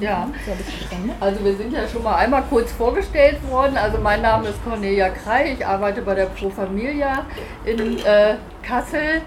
[0.00, 0.28] Ja,
[1.20, 3.76] also wir sind ja schon mal einmal kurz vorgestellt worden.
[3.76, 7.26] Also mein Name ist Cornelia Krei, ich arbeite bei der Pro Familia
[7.64, 9.22] in äh, Kassel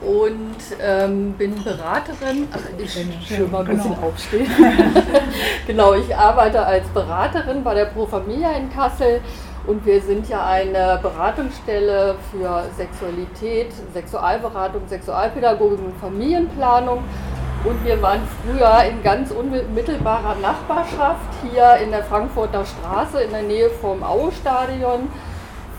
[0.00, 2.48] und ähm, bin Beraterin.
[2.52, 2.96] Ach, ich
[3.38, 4.06] will mal ein bisschen genau.
[4.06, 4.50] aufstehen.
[5.66, 9.20] genau, ich arbeite als Beraterin bei der Pro Familia in Kassel
[9.66, 17.04] und wir sind ja eine Beratungsstelle für Sexualität, Sexualberatung, Sexualpädagogik und Familienplanung.
[17.64, 23.42] Und wir waren früher in ganz unmittelbarer Nachbarschaft hier in der Frankfurter Straße in der
[23.42, 25.08] Nähe vom Aue-Stadion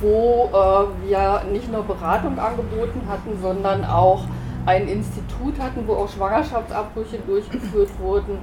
[0.02, 4.24] wo äh, wir nicht nur Beratung angeboten hatten, sondern auch
[4.66, 8.40] ein Institut hatten, wo auch Schwangerschaftsabbrüche durchgeführt wurden.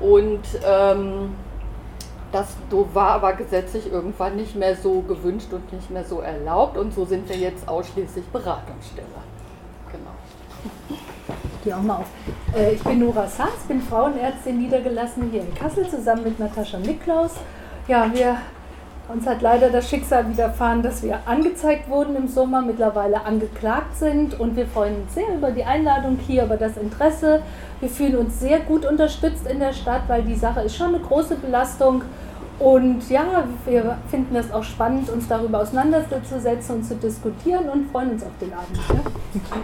[0.00, 1.34] Und ähm,
[2.32, 2.56] das
[2.94, 6.78] war aber gesetzlich irgendwann nicht mehr so gewünscht und nicht mehr so erlaubt.
[6.78, 9.06] Und so sind wir jetzt ausschließlich Beratungsstelle.
[9.92, 11.00] Genau.
[11.64, 12.06] Die auch mal auf.
[12.56, 17.32] Äh, ich bin Nora Saas, bin Frauenärztin niedergelassen hier in Kassel zusammen mit Natascha Niklaus.
[17.88, 18.36] Ja, wir
[19.08, 24.38] uns hat leider das Schicksal widerfahren, dass wir angezeigt wurden im Sommer, mittlerweile angeklagt sind
[24.38, 27.42] und wir freuen uns sehr über die Einladung hier, über das Interesse.
[27.80, 31.00] Wir fühlen uns sehr gut unterstützt in der Stadt, weil die Sache ist schon eine
[31.00, 32.02] große Belastung.
[32.58, 38.12] Und ja, wir finden es auch spannend, uns darüber auseinanderzusetzen und zu diskutieren und freuen
[38.12, 38.78] uns auf den Abend.
[38.88, 39.56] Ja.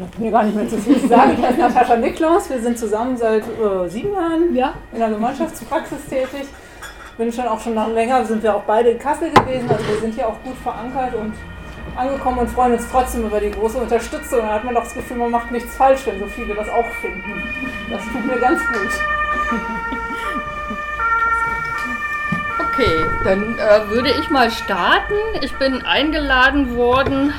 [0.00, 1.32] Bleibt mir gar nicht mehr zu viel zu sagen.
[1.36, 2.48] Ich heiße Natascha Niklaus.
[2.48, 4.72] Wir sind zusammen seit äh, sieben Jahren ja.
[4.92, 6.48] in der Gemeinschaftspraxis tätig
[7.20, 10.00] bin schon auch schon noch länger, sind wir auch beide in Kassel gewesen, also wir
[10.00, 11.34] sind hier auch gut verankert und
[11.94, 14.40] angekommen und freuen uns trotzdem über die große Unterstützung.
[14.40, 16.86] Da hat man doch das Gefühl, man macht nichts falsch, wenn so viele das auch
[17.02, 17.42] finden.
[17.90, 18.88] Das tut mir ganz gut.
[22.58, 25.12] Okay, dann äh, würde ich mal starten.
[25.42, 27.34] Ich bin eingeladen worden,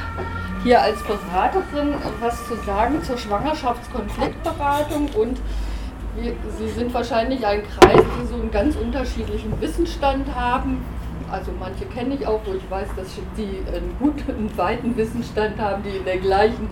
[0.64, 5.40] hier als Beraterin was zu sagen zur Schwangerschaftskonfliktberatung und
[6.58, 10.84] Sie sind wahrscheinlich ein Kreis, die so einen ganz unterschiedlichen Wissensstand haben.
[11.31, 15.84] Also manche kenne ich auch, wo ich weiß, dass die einen guten, weiten Wissensstand haben,
[15.84, 16.68] die in der gleichen,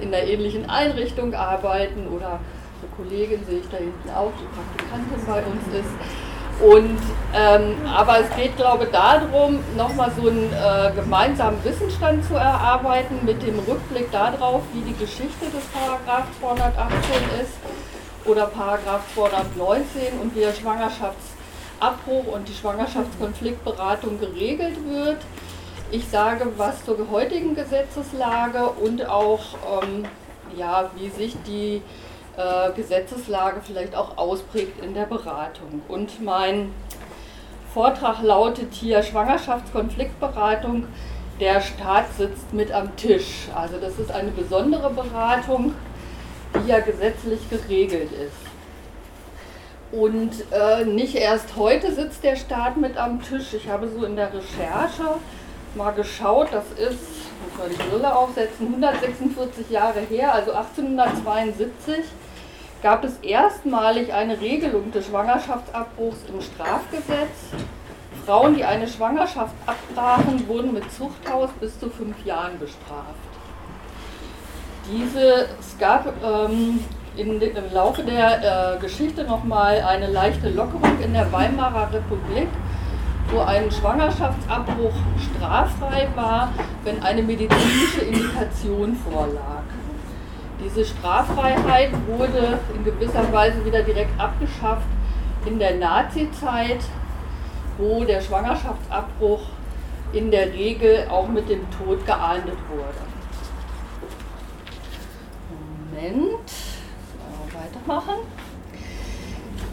[0.00, 5.26] in der ähnlichen Einrichtung arbeiten oder eine Kollegin sehe ich da hinten auch, die Praktikantin
[5.26, 6.31] bei uns ist.
[6.60, 6.98] Und,
[7.34, 13.24] ähm, aber es geht, glaube ich, darum, nochmal so einen äh, gemeinsamen Wissensstand zu erarbeiten
[13.24, 16.90] mit dem Rückblick darauf, wie die Geschichte des Paragraph 218
[17.42, 17.52] ist
[18.24, 25.18] oder Paragraph 219 und wie der Schwangerschaftsabbruch und die Schwangerschaftskonfliktberatung geregelt wird.
[25.90, 29.40] Ich sage was zur heutigen Gesetzeslage und auch,
[29.82, 30.04] ähm,
[30.56, 31.82] ja, wie sich die
[32.74, 35.82] Gesetzeslage vielleicht auch ausprägt in der Beratung.
[35.88, 36.72] Und mein
[37.74, 40.86] Vortrag lautet hier Schwangerschaftskonfliktberatung.
[41.40, 43.48] Der Staat sitzt mit am Tisch.
[43.54, 45.74] Also das ist eine besondere Beratung
[46.54, 48.32] die ja gesetzlich geregelt ist.
[49.92, 53.52] Und äh, nicht erst heute sitzt der Staat mit am Tisch.
[53.54, 55.16] Ich habe so in der Recherche
[55.74, 57.00] mal geschaut, das ist,
[57.42, 62.04] muss man die Brille aufsetzen, 146 Jahre her, also 1872,
[62.82, 67.50] gab es erstmalig eine Regelung des Schwangerschaftsabbruchs im Strafgesetz.
[68.26, 73.14] Frauen, die eine Schwangerschaft abbrachen, wurden mit Zuchthaus bis zu fünf Jahren bestraft.
[74.90, 76.80] Diese, es gab ähm,
[77.16, 82.48] in, im Laufe der äh, Geschichte nochmal eine leichte Lockerung in der Weimarer Republik,
[83.30, 86.52] wo ein Schwangerschaftsabbruch straffrei war,
[86.84, 89.62] wenn eine medizinische Indikation vorlag.
[90.64, 94.86] Diese Straffreiheit wurde in gewisser Weise wieder direkt abgeschafft
[95.46, 96.80] in der Nazizeit,
[97.78, 99.42] wo der Schwangerschaftsabbruch
[100.12, 103.12] in der Regel auch mit dem Tod geahndet wurde.
[105.94, 106.52] Moment,
[107.52, 108.14] weitermachen.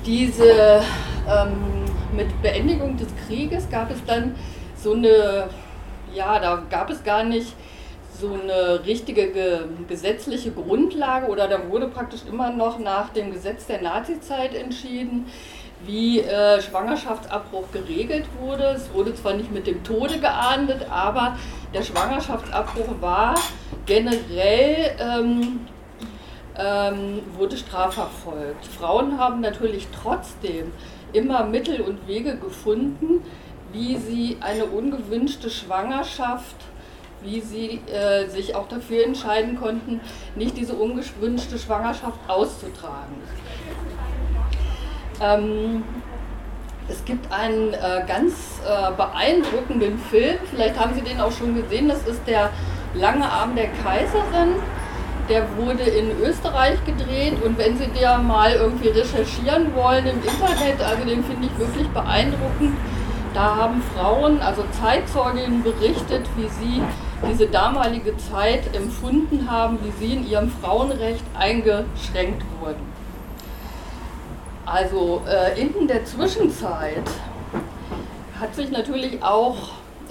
[0.05, 0.81] Diese,
[1.27, 1.85] ähm,
[2.15, 4.35] mit Beendigung des Krieges gab es dann
[4.75, 5.49] so eine,
[6.13, 7.53] ja, da gab es gar nicht
[8.19, 13.67] so eine richtige ge gesetzliche Grundlage oder da wurde praktisch immer noch nach dem Gesetz
[13.67, 15.25] der Nazizeit entschieden,
[15.85, 18.63] wie äh, Schwangerschaftsabbruch geregelt wurde.
[18.75, 21.37] Es wurde zwar nicht mit dem Tode geahndet, aber
[21.73, 23.35] der Schwangerschaftsabbruch war
[23.85, 25.61] generell ähm,
[26.57, 28.65] ähm, wurde strafverfolgt.
[28.65, 30.71] Frauen haben natürlich trotzdem
[31.13, 33.23] immer Mittel und Wege gefunden,
[33.71, 36.55] wie sie eine ungewünschte Schwangerschaft,
[37.23, 39.99] wie sie äh, sich auch dafür entscheiden konnten,
[40.35, 43.15] nicht diese ungewünschte Schwangerschaft auszutragen.
[45.21, 45.83] Ähm,
[46.87, 51.87] es gibt einen äh, ganz äh, beeindruckenden Film, vielleicht haben Sie den auch schon gesehen,
[51.87, 52.49] das ist der
[52.95, 54.55] Lange Arm der Kaiserin
[55.29, 60.81] Der wurde in Österreich gedreht und wenn Sie da mal irgendwie recherchieren wollen im Internet,
[60.81, 62.75] also den finde ich wirklich beeindruckend.
[63.35, 66.81] Da haben Frauen, also Zeitzeuginnen berichtet, wie sie
[67.27, 72.87] diese damalige Zeit empfunden haben, wie sie in ihrem Frauenrecht eingeschränkt wurden.
[74.65, 77.03] Also äh, in der Zwischenzeit
[78.39, 79.57] hat sich natürlich auch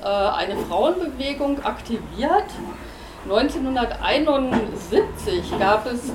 [0.02, 2.44] äh, eine Frauenbewegung aktiviert.
[3.24, 6.12] 1971 gab es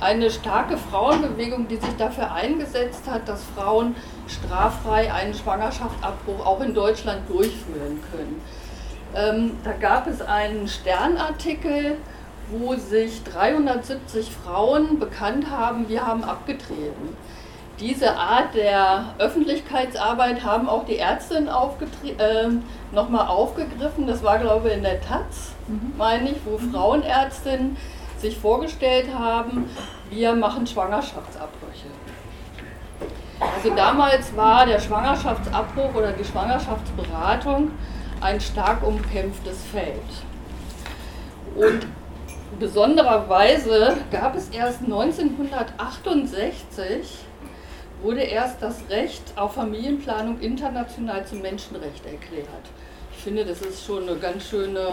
[0.00, 3.96] eine starke Frauenbewegung, die sich dafür eingesetzt hat, dass Frauen
[4.28, 8.40] straffrei einen Schwangerschaftsabbruch auch in Deutschland durchführen können.
[9.14, 11.96] Ähm, da gab es einen Sternartikel,
[12.50, 17.16] wo sich 370 Frauen bekannt haben, wir haben abgetreten.
[17.80, 22.48] Diese Art der Öffentlichkeitsarbeit haben auch die Ärztinnen äh,
[22.92, 24.06] nochmal aufgegriffen.
[24.06, 25.92] Das war, glaube ich, in der Taz, mhm.
[25.96, 27.76] meine ich, wo Frauenärztinnen
[28.18, 29.70] sich vorgestellt haben,
[30.10, 31.86] wir machen Schwangerschaftsabbrüche.
[33.40, 37.70] Also damals war der Schwangerschaftsabbruch oder die Schwangerschaftsberatung
[38.20, 39.94] ein stark umkämpftes Feld.
[41.54, 41.86] Und
[42.58, 47.24] besondererweise gab es erst 1968,
[48.02, 52.46] wurde erst das Recht auf Familienplanung international zum Menschenrecht erklärt.
[53.16, 54.90] Ich finde, das ist schon eine ganz schöne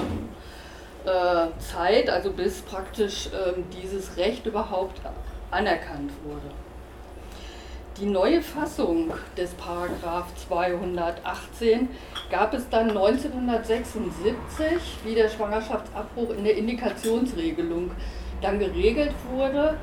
[1.05, 4.99] äh, Zeit, also bis praktisch äh, dieses Recht überhaupt
[5.51, 6.49] anerkannt wurde.
[8.01, 11.87] Die neue Fassung des Paragraph 218
[12.29, 14.27] gab es dann 1976,
[15.05, 17.91] wie der Schwangerschaftsabbruch in der Indikationsregelung
[18.41, 19.77] dann geregelt wurde.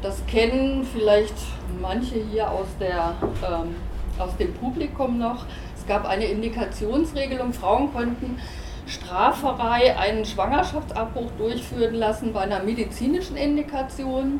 [0.00, 1.34] Das kennen vielleicht
[1.82, 3.74] manche hier aus, der, ähm,
[4.16, 5.44] aus dem Publikum noch.
[5.76, 8.38] Es gab eine Indikationsregelung, Frauen konnten
[8.86, 14.38] straffrei einen Schwangerschaftsabbruch durchführen lassen bei einer medizinischen Indikation,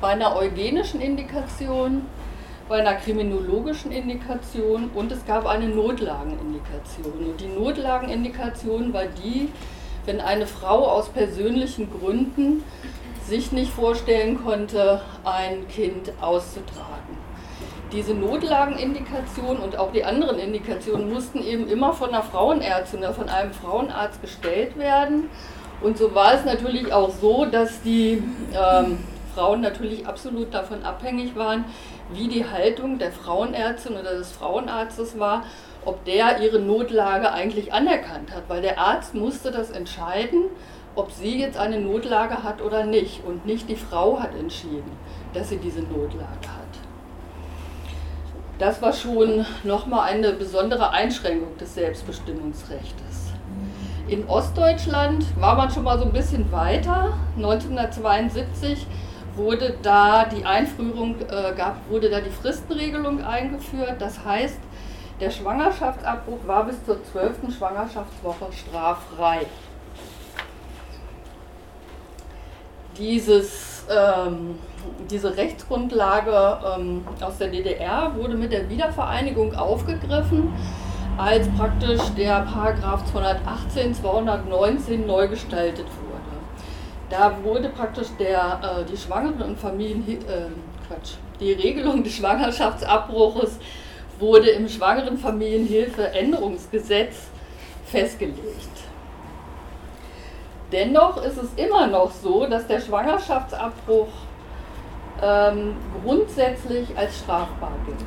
[0.00, 2.02] bei einer eugenischen Indikation
[2.68, 7.12] bei einer kriminologischen Indikation und es gab eine Notlagenindikation.
[7.30, 9.48] Und die Notlagenindikation war die,
[10.04, 12.62] wenn eine Frau aus persönlichen Gründen
[13.26, 17.18] sich nicht vorstellen konnte, ein Kind auszutragen.
[17.92, 23.30] Diese Notlagenindikation und auch die anderen Indikationen mussten eben immer von einer Frauenärztin oder von
[23.30, 25.30] einem Frauenarzt gestellt werden.
[25.80, 28.22] Und so war es natürlich auch so, dass die
[28.52, 28.98] ähm,
[29.34, 31.64] Frauen natürlich absolut davon abhängig waren,
[32.12, 35.44] wie die Haltung der Frauenärztin oder des Frauenarztes war,
[35.84, 40.44] ob der ihre Notlage eigentlich anerkannt hat, weil der Arzt musste das entscheiden,
[40.94, 44.90] ob sie jetzt eine Notlage hat oder nicht und nicht die Frau hat entschieden,
[45.32, 46.68] dass sie diese Notlage hat.
[48.58, 53.32] Das war schon nochmal eine besondere Einschränkung des Selbstbestimmungsrechts.
[54.08, 57.12] In Ostdeutschland war man schon mal so ein bisschen weiter.
[57.36, 58.86] 1972
[59.38, 63.96] wurde da die Einführung, äh, gab, wurde da die Fristenregelung eingeführt.
[63.98, 64.58] Das heißt,
[65.20, 67.56] der Schwangerschaftsabbruch war bis zur 12.
[67.56, 69.46] Schwangerschaftswoche straffrei.
[72.96, 74.58] Dieses, ähm,
[75.10, 80.52] diese Rechtsgrundlage ähm, aus der DDR wurde mit der Wiedervereinigung aufgegriffen,
[81.16, 86.07] als praktisch der Paragraph 218, 219 neu gestaltet wurde.
[87.10, 90.46] Da wurde praktisch der, äh, die Schwangeren und Familien, äh,
[90.86, 93.58] Quatsch, die Regelung des Schwangerschaftsabbruches
[94.18, 97.28] wurde im Schwangerenfamilienhilfeänderungsgesetz
[97.86, 98.68] festgelegt.
[100.70, 104.08] Dennoch ist es immer noch so, dass der Schwangerschaftsabbruch
[105.22, 107.98] ähm, grundsätzlich als strafbar gilt.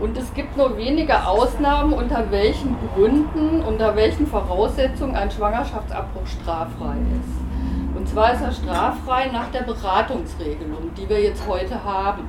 [0.00, 6.96] Und es gibt nur wenige Ausnahmen, unter welchen Gründen, unter welchen Voraussetzungen ein Schwangerschaftsabbruch straffrei
[7.20, 7.96] ist.
[7.96, 12.28] Und zwar ist er straffrei nach der Beratungsregelung, die wir jetzt heute haben,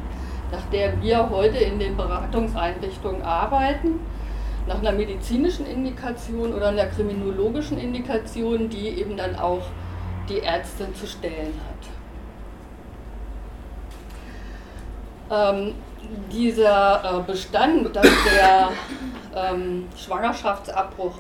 [0.51, 3.99] nach der wir heute in den Beratungseinrichtungen arbeiten,
[4.67, 9.61] nach einer medizinischen Indikation oder einer kriminologischen Indikation, die eben dann auch
[10.27, 11.53] die Ärztin zu stellen
[15.29, 15.55] hat.
[15.55, 15.75] Ähm,
[16.31, 18.69] dieser äh, Bestand, dass der
[19.35, 21.19] ähm, Schwangerschaftsabbruch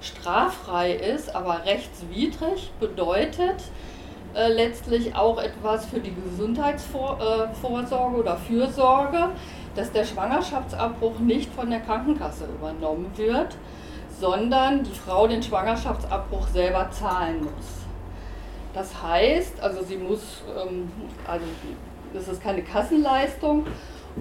[0.00, 3.56] straffrei ist, aber rechtswidrig, bedeutet
[4.34, 9.30] äh, letztlich auch etwas für die Gesundheitsvorsorge oder Fürsorge,
[9.74, 13.56] dass der Schwangerschaftsabbruch nicht von der Krankenkasse übernommen wird,
[14.20, 17.86] sondern die Frau den Schwangerschaftsabbruch selber zahlen muss.
[18.72, 20.90] Das heißt, also sie muss, ähm,
[21.26, 21.46] also
[22.12, 23.66] das ist keine Kassenleistung,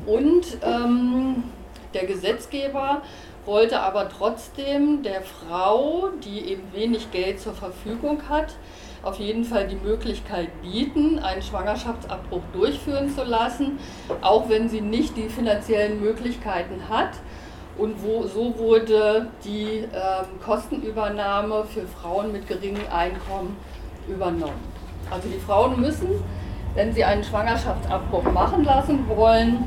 [0.06, 1.44] und ähm,
[1.96, 3.02] Der Gesetzgeber
[3.46, 8.56] wollte aber trotzdem der Frau, die eben wenig Geld zur Verfügung hat,
[9.02, 13.80] auf jeden Fall die Möglichkeit bieten, einen Schwangerschaftsabbruch durchführen zu lassen,
[14.22, 17.12] auch wenn sie nicht die finanziellen Möglichkeiten hat.
[17.78, 23.56] Und wo, so wurde die ähm, Kostenübernahme für Frauen mit geringem Einkommen
[24.08, 24.60] übernommen.
[25.12, 26.10] Also die Frauen müssen,
[26.74, 29.66] wenn sie einen Schwangerschaftsabbruch machen lassen wollen,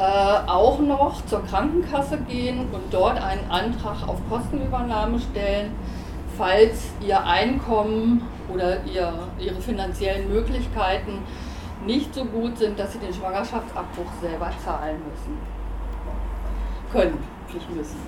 [0.00, 5.74] auch noch zur Krankenkasse gehen und dort einen Antrag auf Kostenübernahme stellen
[6.40, 11.18] falls ihr Einkommen oder ihr, ihre finanziellen Möglichkeiten
[11.84, 15.38] nicht so gut sind, dass sie den Schwangerschaftsabbruch selber zahlen müssen.
[16.90, 17.18] Können,
[17.52, 17.98] nicht müssen.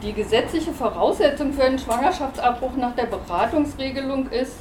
[0.00, 4.60] Die gesetzliche Voraussetzung für einen Schwangerschaftsabbruch nach der Beratungsregelung ist,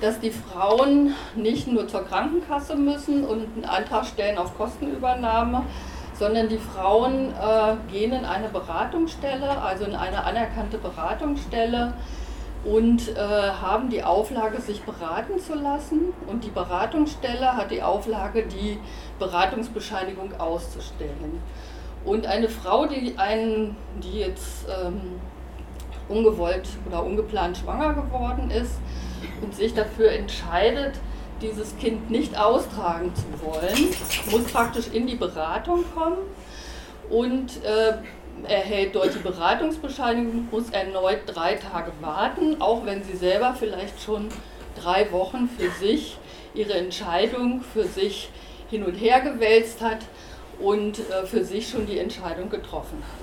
[0.00, 5.64] dass die Frauen nicht nur zur Krankenkasse müssen und einen Antrag stellen auf Kostenübernahme,
[6.14, 11.94] sondern die Frauen äh, gehen in eine Beratungsstelle, also in eine anerkannte Beratungsstelle
[12.64, 16.12] und äh, haben die Auflage, sich beraten zu lassen.
[16.26, 18.78] Und die Beratungsstelle hat die Auflage, die
[19.18, 21.40] Beratungsbescheinigung auszustellen.
[22.04, 25.20] Und eine Frau, die, einen, die jetzt ähm,
[26.08, 28.78] ungewollt oder ungeplant schwanger geworden ist
[29.42, 30.94] und sich dafür entscheidet,
[31.40, 33.88] dieses Kind nicht austragen zu wollen,
[34.30, 36.18] muss praktisch in die Beratung kommen
[37.08, 37.94] und äh,
[38.48, 44.28] erhält dort die Beratungsbescheinigung, muss erneut drei Tage warten, auch wenn sie selber vielleicht schon
[44.80, 46.18] drei Wochen für sich
[46.54, 48.30] ihre Entscheidung für sich
[48.70, 49.98] hin und her gewälzt hat
[50.58, 53.19] und äh, für sich schon die Entscheidung getroffen hat.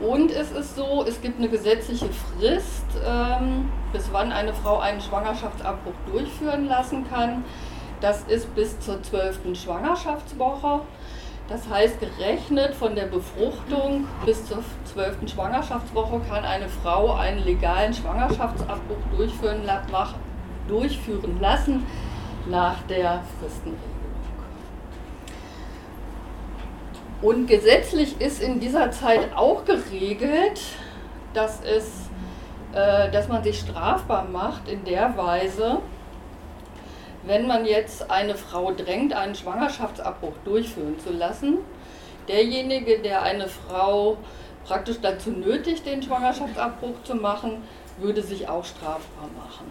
[0.00, 5.00] Und es ist so, es gibt eine gesetzliche Frist, ähm, bis wann eine Frau einen
[5.00, 7.44] Schwangerschaftsabbruch durchführen lassen kann.
[8.00, 10.80] Das ist bis zur zwölften Schwangerschaftswoche.
[11.48, 17.92] Das heißt, gerechnet von der Befruchtung bis zur zwölften Schwangerschaftswoche kann eine Frau einen legalen
[17.92, 19.68] Schwangerschaftsabbruch durchführen,
[20.68, 21.84] durchführen lassen
[22.48, 23.89] nach der Fristenregelung.
[27.22, 30.60] Und gesetzlich ist in dieser Zeit auch geregelt,
[31.34, 32.08] dass, es,
[32.72, 35.80] äh, dass man sich strafbar macht in der Weise,
[37.24, 41.58] wenn man jetzt eine Frau drängt, einen Schwangerschaftsabbruch durchführen zu lassen,
[42.26, 44.16] derjenige, der eine Frau
[44.64, 47.62] praktisch dazu nötigt, den Schwangerschaftsabbruch zu machen,
[47.98, 49.70] würde sich auch strafbar machen.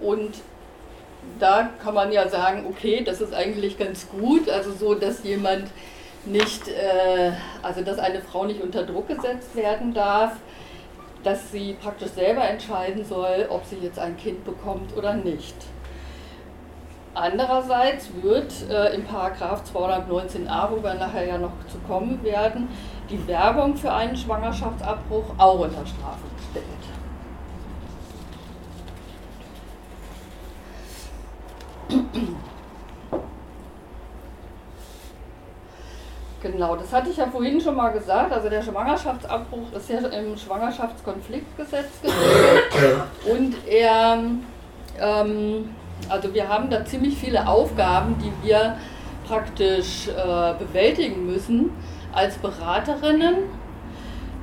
[0.00, 0.34] Und
[1.38, 5.68] da kann man ja sagen, okay, das ist eigentlich ganz gut, also so, dass jemand
[6.26, 10.32] nicht, äh, also dass eine Frau nicht unter Druck gesetzt werden darf,
[11.22, 15.56] dass sie praktisch selber entscheiden soll, ob sie jetzt ein Kind bekommt oder nicht.
[17.14, 22.68] Andererseits wird äh, im Paragraph 219a, wo wir nachher ja noch zu kommen werden,
[23.08, 26.66] die Werbung für einen Schwangerschaftsabbruch auch unter Strafe gestellt.
[36.42, 38.32] Genau, das hatte ich ja vorhin schon mal gesagt.
[38.32, 43.02] Also der Schwangerschaftsabbruch ist ja im Schwangerschaftskonfliktgesetz geregelt.
[43.24, 44.18] Und er,
[45.00, 45.70] ähm,
[46.08, 48.76] also wir haben da ziemlich viele Aufgaben, die wir
[49.26, 51.70] praktisch äh, bewältigen müssen
[52.12, 53.36] als Beraterinnen.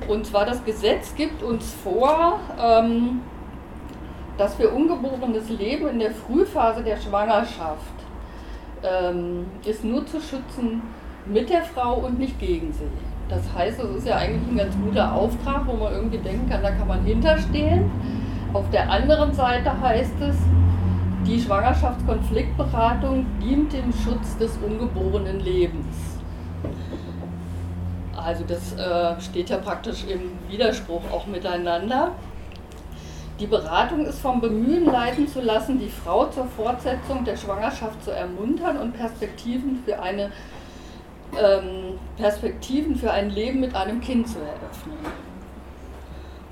[0.08, 3.22] Und zwar das Gesetz gibt uns vor, ähm,
[4.36, 7.94] dass wir ungeborenes Leben in der Frühphase der Schwangerschaft
[8.82, 10.82] ähm, ist nur zu schützen
[11.26, 12.88] mit der Frau und nicht gegen sie.
[13.28, 16.62] Das heißt, es ist ja eigentlich ein ganz guter Auftrag, wo man irgendwie denken kann,
[16.62, 17.90] da kann man hinterstehen.
[18.52, 20.36] Auf der anderen Seite heißt es,
[21.26, 26.14] die Schwangerschaftskonfliktberatung dient dem Schutz des ungeborenen Lebens.
[28.14, 32.12] Also das äh, steht ja praktisch im Widerspruch auch miteinander.
[33.40, 38.12] Die Beratung ist vom Bemühen leiten zu lassen, die Frau zur Fortsetzung der Schwangerschaft zu
[38.12, 40.30] ermuntern und Perspektiven für eine
[41.42, 44.98] ähm, Perspektiven für ein Leben mit einem Kind zu eröffnen.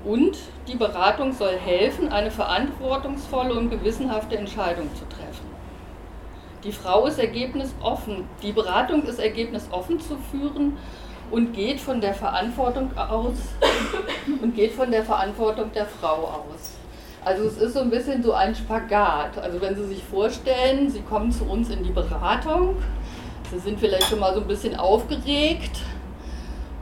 [0.03, 0.37] Und
[0.67, 5.53] die Beratung soll helfen, eine verantwortungsvolle und gewissenhafte Entscheidung zu treffen.
[6.63, 8.25] Die Frau ist ergebnisoffen.
[8.41, 10.77] Die Beratung ist ergebnisoffen zu führen
[11.31, 13.37] und geht von der Verantwortung aus
[14.41, 16.71] und geht von der Verantwortung der Frau aus.
[17.25, 19.37] Also es ist so ein bisschen so ein Spagat.
[19.37, 22.75] Also wenn Sie sich vorstellen, Sie kommen zu uns in die Beratung
[23.53, 25.77] Sie sind vielleicht schon mal so ein bisschen aufgeregt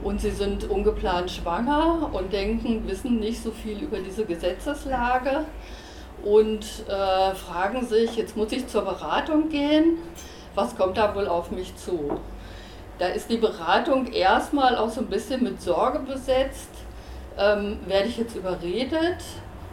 [0.04, 5.46] und Sie sind ungeplant schwanger und denken, wissen nicht so viel über diese Gesetzeslage
[6.24, 9.98] und äh, fragen sich, jetzt muss ich zur Beratung gehen,
[10.56, 12.18] was kommt da wohl auf mich zu?
[13.00, 16.70] Da ist die Beratung erstmal auch so ein bisschen mit Sorge besetzt.
[17.38, 19.18] Ähm, werde ich jetzt überredet?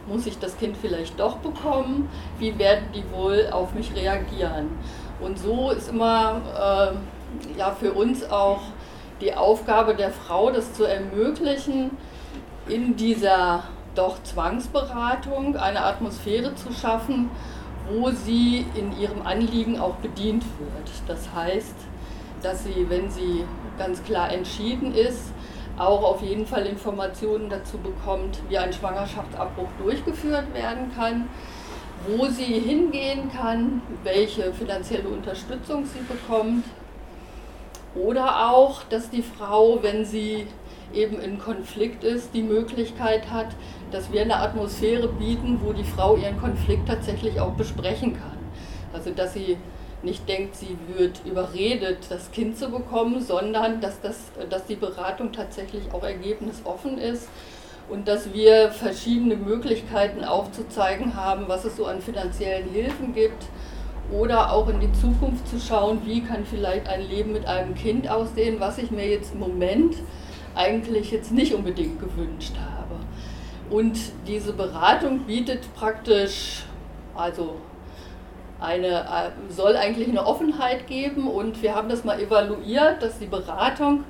[0.09, 2.09] Muss ich das Kind vielleicht doch bekommen?
[2.39, 4.71] Wie werden die wohl auf mich reagieren?
[5.21, 6.41] Und so ist immer
[6.95, 8.61] äh, ja, für uns auch
[9.21, 11.91] die Aufgabe der Frau, das zu ermöglichen,
[12.69, 17.31] in dieser doch Zwangsberatung eine Atmosphäre zu schaffen,
[17.91, 20.91] wo sie in ihrem Anliegen auch bedient wird.
[21.09, 21.75] Das heißt,
[22.43, 23.45] dass sie, wenn sie
[23.79, 25.33] ganz klar entschieden ist,
[25.79, 31.29] auch auf jeden Fall Informationen dazu bekommt, wie ein Schwangerschaftsabbruch durchgeführt werden kann,
[32.07, 36.65] wo sie hingehen kann, welche finanzielle Unterstützung sie bekommt.
[37.95, 40.47] Oder auch, dass die Frau, wenn sie
[40.93, 43.49] eben in Konflikt ist, die Möglichkeit hat,
[43.91, 48.39] dass wir eine Atmosphäre bieten, wo die Frau ihren Konflikt tatsächlich auch besprechen kann.
[48.93, 49.57] Also dass sie
[50.03, 54.17] nicht denkt, sie wird überredet, das Kind zu bekommen, sondern dass, das,
[54.49, 57.29] dass die Beratung tatsächlich auch ergebnisoffen ist
[57.89, 63.47] und dass wir verschiedene Möglichkeiten aufzuzeigen haben, was es so an finanziellen Hilfen gibt
[64.13, 68.09] oder auch in die Zukunft zu schauen, wie kann vielleicht ein Leben mit einem Kind
[68.09, 69.97] aussehen, was ich mir jetzt im Moment
[70.55, 72.97] eigentlich jetzt nicht unbedingt gewünscht habe.
[73.71, 76.65] Und diese Beratung bietet praktisch,
[77.15, 77.57] also
[78.61, 83.27] eine, äh, soll eigentlich eine Offenheit geben und wir haben das mal evaluiert, dass die
[83.27, 84.05] Beratung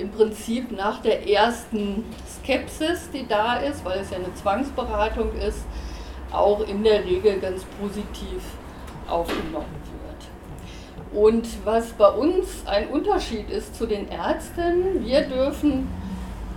[0.00, 5.64] im Prinzip nach der ersten Skepsis, die da ist, weil es ja eine Zwangsberatung ist,
[6.32, 8.42] auch in der Regel ganz positiv
[9.08, 9.66] aufgenommen
[10.04, 11.22] wird.
[11.22, 15.88] Und was bei uns ein Unterschied ist zu den Ärzten, wir dürfen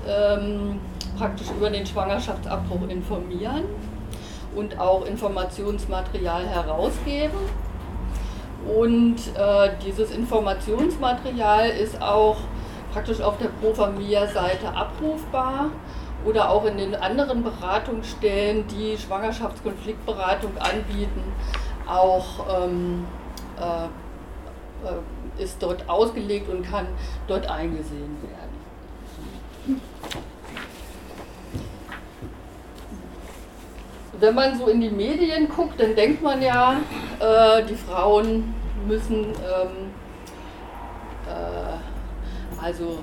[0.08, 0.80] ähm,
[1.18, 3.64] praktisch über den Schwangerschaftsabbruch informieren
[4.56, 7.38] und auch Informationsmaterial herausgeben.
[8.78, 12.38] Und äh, dieses Informationsmaterial ist auch
[12.94, 15.72] praktisch auf der Pro Familia-Seite abrufbar
[16.26, 21.24] oder auch in den anderen Beratungsstellen, die Schwangerschaftskonfliktberatung anbieten,
[21.88, 23.06] auch ähm,
[23.60, 23.86] äh,
[24.88, 26.88] äh, ist dort ausgelegt und kann
[27.28, 28.44] dort eingesehen werden.
[34.20, 36.78] wenn man so in die Medien guckt, dann denkt man ja,
[37.20, 38.56] äh, die Frauen
[38.88, 39.92] müssen, ähm,
[41.28, 41.83] äh,
[42.64, 43.00] also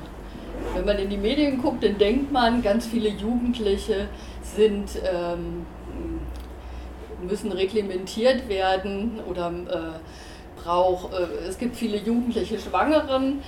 [0.75, 4.09] wenn man in die Medien guckt, dann denkt man, ganz viele Jugendliche
[4.43, 5.67] sind, ähm,
[7.23, 13.43] müssen reglementiert werden oder äh, braucht, äh, es gibt viele jugendliche Schwangeren.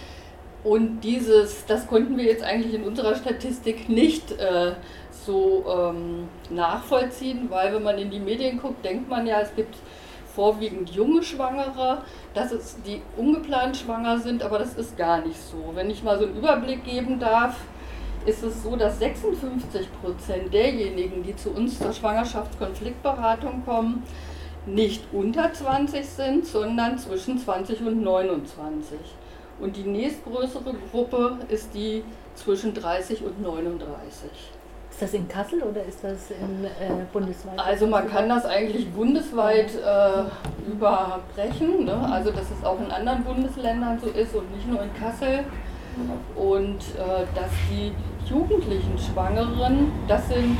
[0.64, 4.72] Und dieses, das konnten wir jetzt eigentlich in unserer Statistik nicht äh,
[5.27, 9.75] so ähm, nachvollziehen, weil wenn man in die Medien guckt, denkt man ja, es gibt
[10.35, 12.03] vorwiegend junge Schwangere,
[12.35, 15.73] dass es die ungeplant schwanger sind, aber das ist gar nicht so.
[15.75, 17.57] Wenn ich mal so einen Überblick geben darf,
[18.25, 24.05] ist es so, dass 56 Prozent derjenigen, die zu uns zur Schwangerschaftskonfliktberatung kommen,
[24.64, 28.99] nicht unter 20 sind, sondern zwischen 20 und 29.
[29.61, 34.31] Und die nächstgrößere Gruppe ist die zwischen 30 und 39.
[34.92, 37.59] Ist das in Kassel oder ist das in, äh, bundesweit?
[37.59, 41.87] Also man kann das eigentlich bundesweit äh, überbrechen.
[41.87, 41.94] Ne?
[42.12, 45.44] Also dass es auch in anderen Bundesländern so ist und nicht nur in Kassel.
[46.37, 47.92] Und äh, dass die
[48.28, 50.59] jugendlichen Schwangeren, das sind,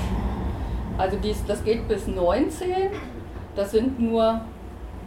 [0.97, 2.89] also dies, das geht bis 19,
[3.55, 4.41] das sind nur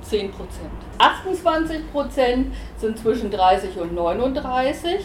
[0.03, 0.69] 10 Prozent.
[0.99, 5.03] 28 Prozent sind zwischen 30 und 39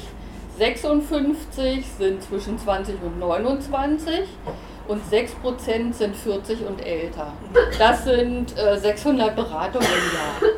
[0.61, 4.13] 56 sind zwischen 20 und 29
[4.89, 7.33] und 6% sind 40 und älter.
[7.79, 10.53] Das sind äh, 600 Beratungen im Jahr.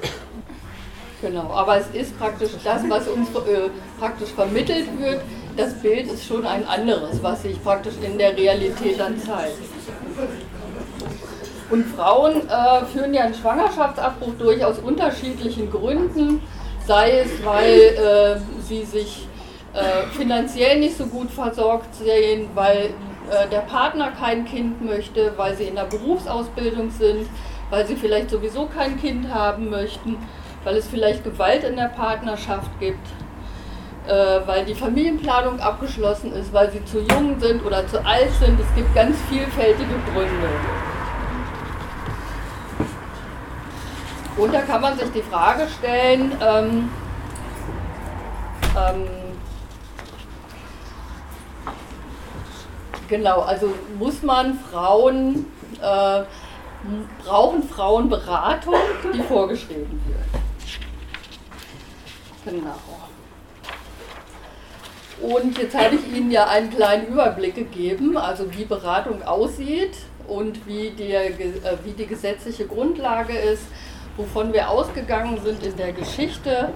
[1.21, 5.21] Genau, aber es ist praktisch das, was uns äh, praktisch vermittelt wird.
[5.57, 9.59] Das Bild ist schon ein anderes, was sich praktisch in der Realität dann zeigt.
[11.71, 16.43] Und Frauen äh, führen ja einen Schwangerschaftsabbruch durch aus unterschiedlichen Gründen,
[16.89, 19.29] sei es, weil äh, sie sich
[19.75, 22.91] äh, finanziell nicht so gut versorgt sehen, weil
[23.31, 27.27] äh, der Partner kein Kind möchte, weil sie in der Berufsausbildung sind,
[27.71, 30.19] weil sie vielleicht sowieso kein Kind haben möchten,
[30.65, 33.07] weil es vielleicht Gewalt in der Partnerschaft gibt,
[34.07, 38.61] äh, weil die Familienplanung abgeschlossen ist, weil sie zu jung sind oder zu alt sind.
[38.61, 40.49] Es gibt ganz vielfältige Gründe.
[44.37, 46.91] Und da kann man sich die Frage stellen, ähm,
[48.77, 49.22] ähm,
[53.13, 55.45] Genau, also muss man Frauen,
[55.83, 56.23] äh,
[57.23, 58.73] brauchen Frauen Beratung,
[59.13, 60.43] die vorgeschrieben wird.
[62.47, 62.75] Genau.
[65.21, 69.93] Und jetzt habe ich Ihnen ja einen kleinen Überblick gegeben, also wie Beratung aussieht
[70.27, 71.35] und wie die, äh,
[71.85, 73.65] wie die gesetzliche Grundlage ist,
[74.17, 76.71] wovon wir ausgegangen sind in der Geschichte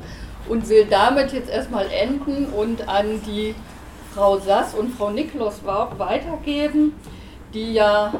[0.51, 3.55] und will damit jetzt erstmal enden und an die
[4.17, 6.95] Frau Sass und Frau Niklos weitergeben,
[7.53, 8.15] die ja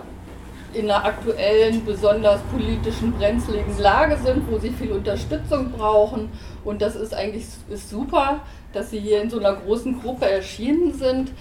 [0.75, 6.29] in einer aktuellen, besonders politischen, brenzligen Lage sind, wo sie viel Unterstützung brauchen.
[6.67, 8.41] Und das ist eigentlich ist super,
[8.75, 11.33] dass sie hier in so einer großen Gruppe erschienen sind.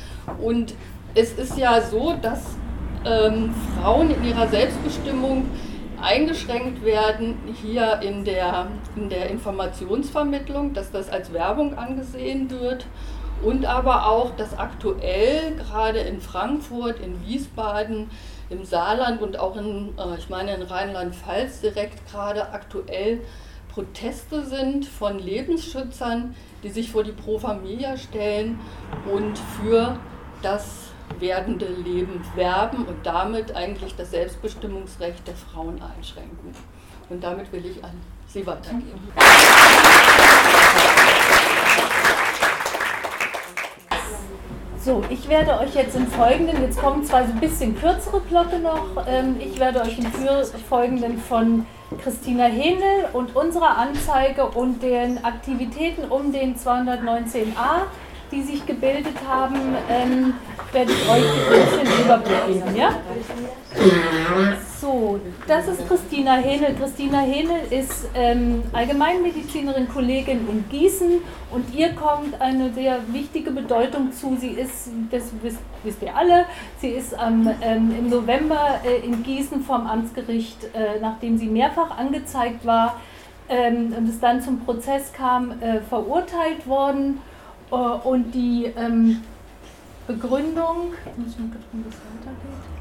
[0.41, 0.73] Und
[1.15, 2.55] es ist ja so, dass
[3.05, 5.47] ähm, Frauen in ihrer Selbstbestimmung
[6.01, 12.85] eingeschränkt werden hier in der, in der Informationsvermittlung, dass das als Werbung angesehen wird
[13.43, 18.09] und aber auch, dass aktuell gerade in Frankfurt, in Wiesbaden,
[18.49, 23.21] im Saarland und auch in, äh, ich meine in Rheinland-Pfalz direkt gerade aktuell
[23.75, 28.59] Proteste sind von Lebensschützern, die sich vor die Pro Familia stellen
[29.11, 29.97] und für
[30.41, 36.55] das werdende Leben werben und damit eigentlich das Selbstbestimmungsrecht der Frauen einschränken.
[37.09, 37.91] Und damit will ich an
[38.27, 39.11] Sie weitergeben.
[44.85, 48.59] So, ich werde euch jetzt im Folgenden, jetzt kommen zwar so ein bisschen kürzere Blöcke
[48.59, 50.05] noch, ähm, ich werde euch im
[50.69, 51.65] Folgenden von
[52.03, 57.87] Christina Hähnel und unserer Anzeige und den Aktivitäten um den 219a
[58.31, 60.33] die sich gebildet haben, ähm,
[60.71, 62.77] werde ich euch ein bisschen Überblick.
[62.77, 62.89] Ja?
[64.85, 66.75] So, das ist Christina Hähnel.
[66.75, 74.11] Christina Hähnel ist ähm, Allgemeinmedizinerin, Kollegin in Gießen und ihr kommt eine sehr wichtige Bedeutung
[74.11, 74.37] zu.
[74.39, 76.45] Sie ist, das wisst, wisst ihr alle,
[76.77, 82.63] sie ist ähm, im November äh, in Gießen vom Amtsgericht, äh, nachdem sie mehrfach angezeigt
[82.63, 83.01] war
[83.49, 87.21] ähm, und es dann zum Prozess kam, äh, verurteilt worden.
[87.71, 89.23] Äh, und die ähm,
[90.05, 92.74] Begründung, ich muss mal gucken, wie es weitergeht.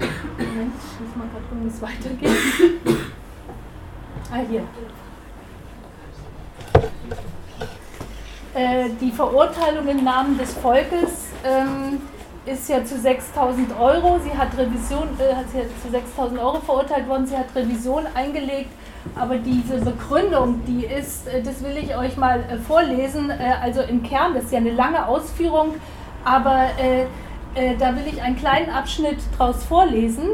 [0.00, 3.06] Moment, ich muss mal gerade wie es weitergeht.
[4.32, 4.62] Ah, hier.
[8.54, 12.00] Äh, die Verurteilung im Namen des Volkes ähm,
[12.46, 14.20] ist ja zu 6000 Euro.
[14.22, 17.26] Sie hat Revision, äh, hat sie zu 6000 Euro verurteilt worden.
[17.26, 18.70] Sie hat Revision eingelegt
[19.14, 23.80] aber diese Begründung, die ist, äh, das will ich euch mal äh, vorlesen, äh, also
[23.82, 25.74] im Kern, das ist ja eine lange Ausführung,
[26.24, 26.68] aber
[27.78, 30.28] da will ich einen kleinen Abschnitt daraus vorlesen.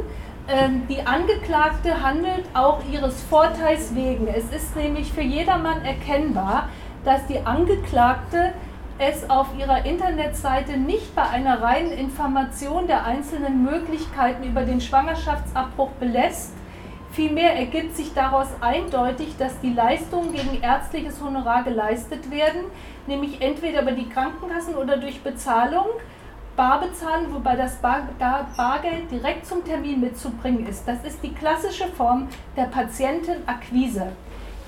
[0.49, 4.29] Ähm, die Angeklagte handelt auch ihres Vorteils wegen.
[4.29, 6.69] Es ist nämlich für jedermann erkennbar,
[7.05, 8.53] dass die Angeklagte
[8.99, 15.91] es auf ihrer Internetseite nicht bei einer reinen Information der einzelnen Möglichkeiten über den Schwangerschaftsabbruch
[16.01, 16.53] belässt,
[17.17, 22.61] Vielmehr ergibt sich daraus eindeutig, dass die Leistungen gegen ärztliches Honorar geleistet werden,
[23.07, 25.87] nämlich entweder über die Krankenkassen oder durch Bezahlung,
[26.57, 28.09] Barbezahlen, wobei das Bar,
[28.57, 30.89] Bargeld direkt zum Termin mitzubringen ist.
[30.89, 34.13] Das ist die klassische Form der Patientenakquise.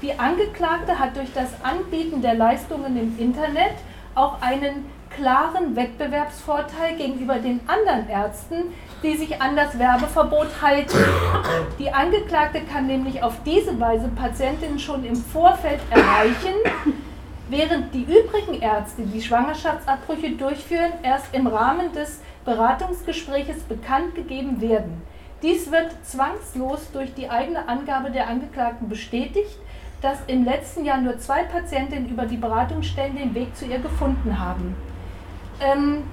[0.03, 3.75] Die Angeklagte hat durch das Anbieten der Leistungen im Internet
[4.15, 10.97] auch einen klaren Wettbewerbsvorteil gegenüber den anderen Ärzten, die sich an das Werbeverbot halten.
[11.79, 16.55] Die Angeklagte kann nämlich auf diese Weise Patientinnen schon im Vorfeld erreichen,
[17.49, 25.03] während die übrigen Ärzte, die Schwangerschaftsabbrüche durchführen, erst im Rahmen des Beratungsgespräches bekannt gegeben werden.
[25.43, 29.59] Dies wird zwangslos durch die eigene Angabe der Angeklagten bestätigt,
[30.01, 34.39] dass im letzten Jahr nur zwei Patientinnen über die Beratungsstellen den Weg zu ihr gefunden
[34.39, 34.77] haben.
[35.61, 36.05] Ähm,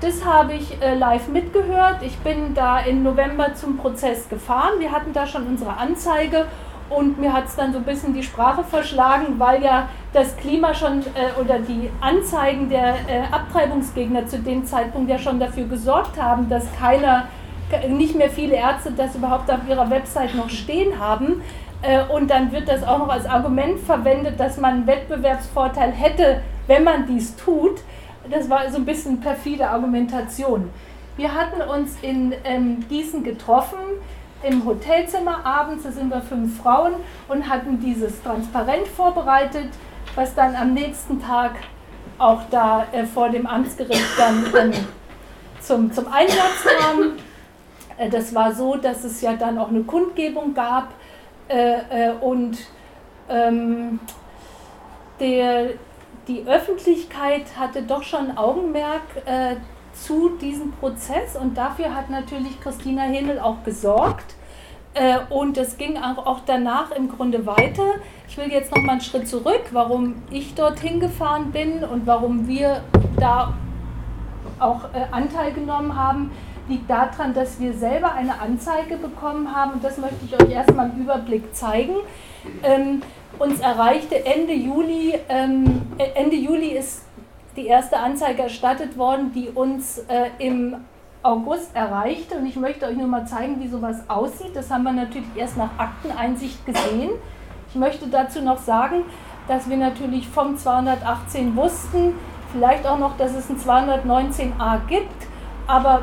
[0.00, 2.02] das habe ich äh, live mitgehört.
[2.02, 4.78] Ich bin da im November zum Prozess gefahren.
[4.78, 6.46] Wir hatten da schon unsere Anzeige
[6.90, 10.74] und mir hat es dann so ein bisschen die Sprache verschlagen, weil ja das Klima
[10.74, 16.20] schon äh, oder die Anzeigen der äh, Abtreibungsgegner zu dem Zeitpunkt ja schon dafür gesorgt
[16.20, 17.28] haben, dass keiner,
[17.88, 21.42] nicht mehr viele Ärzte das überhaupt auf ihrer Website noch stehen haben.
[21.82, 26.42] Äh, und dann wird das auch noch als Argument verwendet, dass man einen Wettbewerbsvorteil hätte,
[26.66, 27.80] wenn man dies tut
[28.30, 30.70] das war so ein bisschen perfide Argumentation.
[31.16, 33.78] Wir hatten uns in ähm, Gießen getroffen,
[34.42, 36.94] im Hotelzimmer abends, da sind wir fünf Frauen
[37.28, 39.68] und hatten dieses Transparent vorbereitet,
[40.14, 41.52] was dann am nächsten Tag
[42.18, 44.72] auch da äh, vor dem Amtsgericht dann ähm,
[45.60, 47.12] zum, zum Einsatz kam.
[47.96, 50.88] Äh, das war so, dass es ja dann auch eine Kundgebung gab
[51.48, 52.58] äh, äh und
[53.28, 54.00] ähm,
[55.20, 55.70] der,
[56.26, 59.56] die Öffentlichkeit hatte doch schon Augenmerk äh,
[60.04, 64.34] zu diesem Prozess und dafür hat natürlich Christina Händel auch gesorgt.
[64.94, 67.84] Äh, und es ging auch danach im Grunde weiter.
[68.28, 72.48] Ich will jetzt noch mal einen Schritt zurück, warum ich dorthin gefahren bin und warum
[72.48, 72.82] wir
[73.18, 73.54] da
[74.58, 76.30] auch äh, Anteil genommen haben,
[76.68, 80.90] liegt daran, dass wir selber eine Anzeige bekommen haben und das möchte ich euch erstmal
[80.90, 81.94] im Überblick zeigen.
[82.62, 83.02] Ähm,
[83.38, 87.07] uns erreichte Ende Juli, ähm, äh, Ende Juli ist
[87.58, 90.76] die erste Anzeige erstattet worden, die uns äh, im
[91.22, 92.36] August erreichte.
[92.36, 94.54] Und ich möchte euch nur mal zeigen, wie sowas aussieht.
[94.54, 97.10] Das haben wir natürlich erst nach Akteneinsicht gesehen.
[97.68, 99.02] Ich möchte dazu noch sagen,
[99.48, 102.14] dass wir natürlich vom 218 wussten,
[102.52, 105.26] vielleicht auch noch, dass es ein 219a gibt,
[105.66, 106.02] aber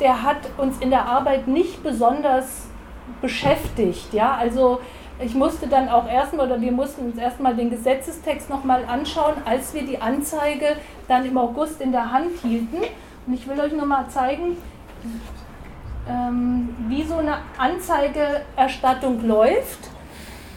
[0.00, 2.68] der hat uns in der Arbeit nicht besonders
[3.20, 4.12] beschäftigt.
[4.12, 4.36] Ja?
[4.36, 4.80] Also
[5.20, 9.74] ich musste dann auch erstmal, oder wir mussten uns erstmal den Gesetzestext nochmal anschauen, als
[9.74, 10.76] wir die Anzeige
[11.08, 12.78] dann im August in der Hand hielten.
[13.26, 14.56] Und ich will euch nur mal zeigen,
[16.08, 19.90] ähm, wie so eine Anzeigeerstattung läuft.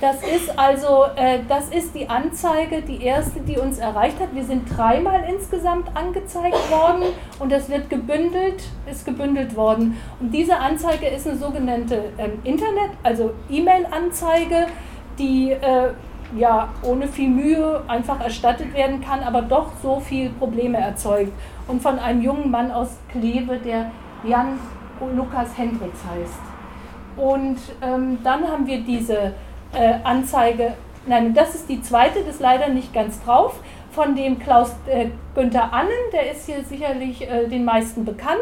[0.02, 4.34] Das ist also, äh, das ist die Anzeige, die erste, die uns erreicht hat.
[4.34, 7.04] Wir sind dreimal insgesamt angezeigt worden
[7.38, 9.96] und das wird gebündelt, ist gebündelt worden.
[10.20, 14.66] Und diese Anzeige ist eine sogenannte ähm, Internet, also E-Mail-Anzeige,
[15.20, 15.92] die äh,
[16.36, 21.32] ja ohne viel Mühe einfach erstattet werden kann, aber doch so viel Probleme erzeugt
[21.68, 23.92] und von einem jungen Mann aus Kleve, der
[24.24, 24.58] Jan
[25.16, 26.40] Lukas Hendricks heißt.
[27.18, 29.34] Und ähm, dann haben wir diese
[29.74, 30.74] äh, Anzeige,
[31.06, 33.60] nein, das ist die zweite, das ist leider nicht ganz drauf,
[33.92, 38.40] von dem Klaus äh, Günther Annen, der ist hier sicherlich äh, den meisten bekannt.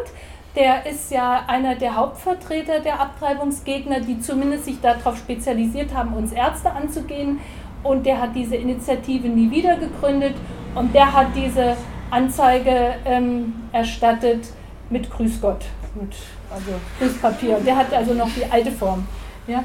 [0.55, 6.31] Der ist ja einer der Hauptvertreter der Abtreibungsgegner, die zumindest sich darauf spezialisiert haben, uns
[6.31, 7.39] Ärzte anzugehen.
[7.83, 10.35] Und der hat diese Initiative nie wieder gegründet
[10.75, 11.77] und der hat diese
[12.11, 14.47] Anzeige ähm, erstattet
[14.89, 15.65] mit Grüß Gott,
[15.95, 16.13] mit,
[16.51, 17.59] also Grüßpapier.
[17.65, 19.07] Der hat also noch die alte Form.
[19.47, 19.63] Ja?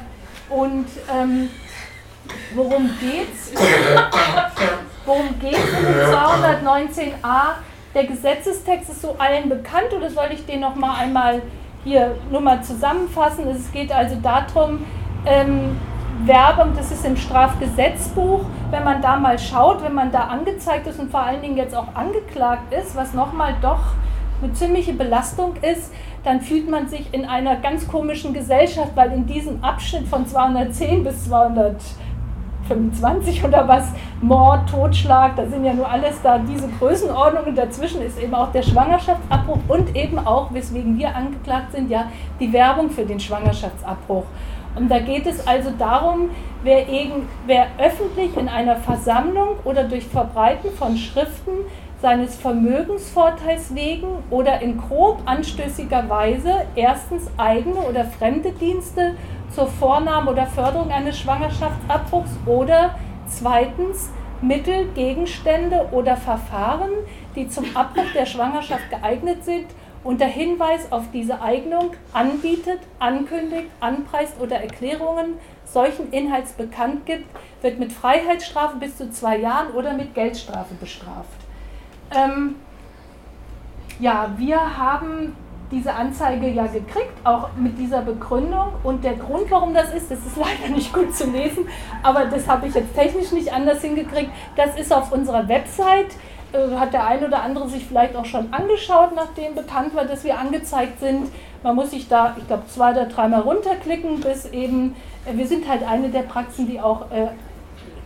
[0.49, 1.49] Und ähm,
[2.53, 3.51] worum geht's?
[5.05, 7.55] Worum geht's in dem 219a?
[7.93, 11.41] Der Gesetzestext ist so allen bekannt oder soll ich den noch mal einmal
[11.83, 13.47] hier nur mal zusammenfassen?
[13.47, 14.85] Es geht also darum,
[15.25, 15.79] ähm,
[16.25, 20.99] Werbung, das ist im Strafgesetzbuch, wenn man da mal schaut, wenn man da angezeigt ist
[20.99, 23.93] und vor allen Dingen jetzt auch angeklagt ist, was nochmal doch
[24.41, 25.93] eine ziemliche Belastung ist,
[26.25, 31.03] dann fühlt man sich in einer ganz komischen Gesellschaft, weil in diesem Abschnitt von 210
[31.03, 37.53] bis 225 oder was, Mord, Totschlag, da sind ja nur alles da, diese Größenordnungen.
[37.55, 42.07] Dazwischen ist eben auch der Schwangerschaftsabbruch und eben auch, weswegen wir angeklagt sind, ja,
[42.39, 44.25] die Werbung für den Schwangerschaftsabbruch.
[44.75, 46.31] Und da geht es also darum,
[46.63, 46.85] wer,
[47.45, 51.51] wer öffentlich in einer Versammlung oder durch Verbreiten von Schriften
[52.05, 59.15] seines Vermögensvorteils wegen oder in grob anstößiger Weise erstens eigene oder fremde Dienste
[59.49, 62.93] zur Vornahme oder Förderung eines Schwangerschaftsabbruchs oder
[63.27, 66.91] zweitens Mittel, Gegenstände oder Verfahren,
[67.35, 69.65] die zum Abbruch der Schwangerschaft geeignet sind,
[70.03, 77.25] unter Hinweis auf diese Eignung anbietet, ankündigt, anpreist oder Erklärungen solchen Inhalts bekannt gibt,
[77.63, 81.44] wird mit Freiheitsstrafe bis zu zwei Jahren oder mit Geldstrafe bestraft.
[82.13, 82.55] Ähm,
[83.99, 85.35] ja, wir haben
[85.71, 88.73] diese Anzeige ja gekriegt, auch mit dieser Begründung.
[88.83, 91.67] Und der Grund, warum das ist, das ist leider nicht gut zu lesen,
[92.03, 94.31] aber das habe ich jetzt technisch nicht anders hingekriegt.
[94.55, 96.15] Das ist auf unserer Website
[96.53, 100.23] äh, hat der ein oder andere sich vielleicht auch schon angeschaut, nachdem bekannt war, dass
[100.23, 101.31] wir angezeigt sind.
[101.63, 105.67] Man muss sich da, ich glaube, zwei oder dreimal runterklicken, bis eben, äh, wir sind
[105.67, 107.27] halt eine der Praxen, die auch äh,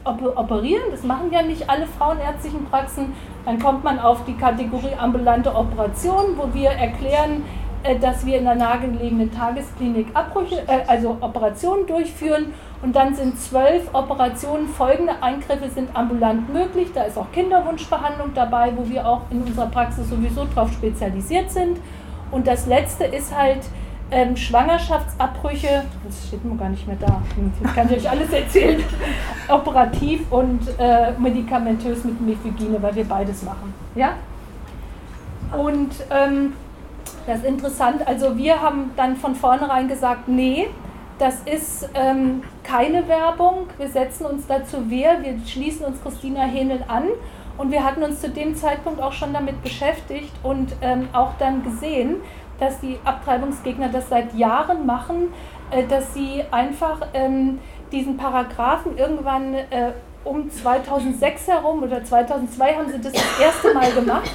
[0.10, 0.84] operieren.
[0.91, 3.13] Das machen ja nicht alle frauenärztlichen Praxen.
[3.45, 7.43] Dann kommt man auf die Kategorie ambulante Operation, wo wir erklären,
[7.84, 13.39] äh, dass wir in der nahegelegenen Tagesklinik Abbrüche, äh, also Operationen durchführen und dann sind
[13.39, 16.89] zwölf Operationen, folgende Eingriffe sind ambulant möglich.
[16.93, 21.78] Da ist auch Kinderwunschbehandlung dabei, wo wir auch in unserer Praxis sowieso darauf spezialisiert sind.
[22.32, 23.60] Und das letzte ist halt
[24.12, 27.22] ähm, Schwangerschaftsabbrüche, das steht mir gar nicht mehr da,
[27.62, 28.84] das kann ich euch alles erzählen,
[29.50, 33.74] operativ und äh, medikamentös mit Mephygine, weil wir beides machen.
[33.95, 34.13] Ja?
[35.58, 36.54] Und ähm,
[37.26, 40.67] das ist interessant, also wir haben dann von vornherein gesagt, nee,
[41.17, 46.84] das ist ähm, keine Werbung, wir setzen uns dazu wehr, wir schließen uns Christina Hähnel
[46.88, 47.04] an.
[47.58, 51.62] Und wir hatten uns zu dem Zeitpunkt auch schon damit beschäftigt und ähm, auch dann
[51.62, 52.22] gesehen,
[52.60, 55.34] dass die Abtreibungsgegner das seit Jahren machen,
[55.72, 57.60] äh, dass sie einfach ähm,
[57.91, 59.91] diesen Paragraphen irgendwann äh,
[60.24, 64.32] um 2006 herum oder 2002 haben sie das das erste Mal gemacht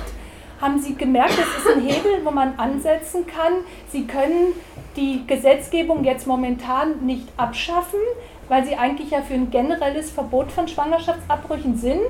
[0.60, 3.52] haben Sie gemerkt, es ist ein Hebel, wo man ansetzen kann.
[3.88, 4.54] Sie können
[4.96, 8.00] die Gesetzgebung jetzt momentan nicht abschaffen,
[8.48, 12.00] weil sie eigentlich ja für ein generelles Verbot von Schwangerschaftsabbrüchen sind.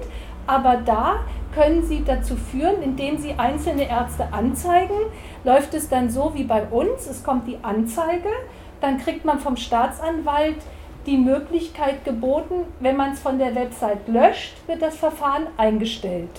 [0.46, 1.20] Aber da
[1.54, 4.96] können sie dazu führen, indem sie einzelne Ärzte anzeigen,
[5.44, 8.28] läuft es dann so wie bei uns, es kommt die Anzeige,
[8.80, 10.56] dann kriegt man vom Staatsanwalt
[11.06, 16.30] die Möglichkeit geboten, wenn man es von der Website löscht, wird das Verfahren eingestellt.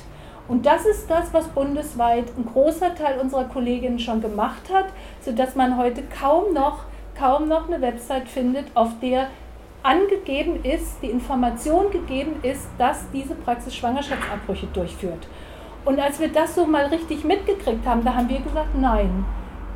[0.47, 4.85] Und das ist das, was bundesweit ein großer Teil unserer Kolleginnen schon gemacht hat,
[5.21, 6.83] sodass man heute kaum noch,
[7.17, 9.27] kaum noch eine Website findet, auf der
[9.86, 15.28] angegeben ist, die Information gegeben ist, dass diese Praxis Schwangerschaftsabbrüche durchführt.
[15.86, 19.24] Und als wir das so mal richtig mitgekriegt haben, da haben wir gesagt, nein,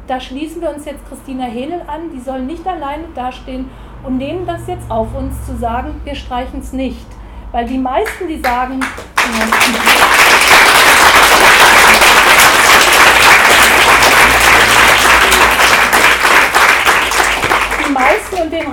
[0.07, 3.69] da schließen wir uns jetzt Christina Henel an, die soll nicht alleine dastehen
[4.03, 7.05] und nehmen das jetzt auf uns zu sagen, wir streichen es nicht.
[7.51, 8.79] Weil die meisten, die sagen,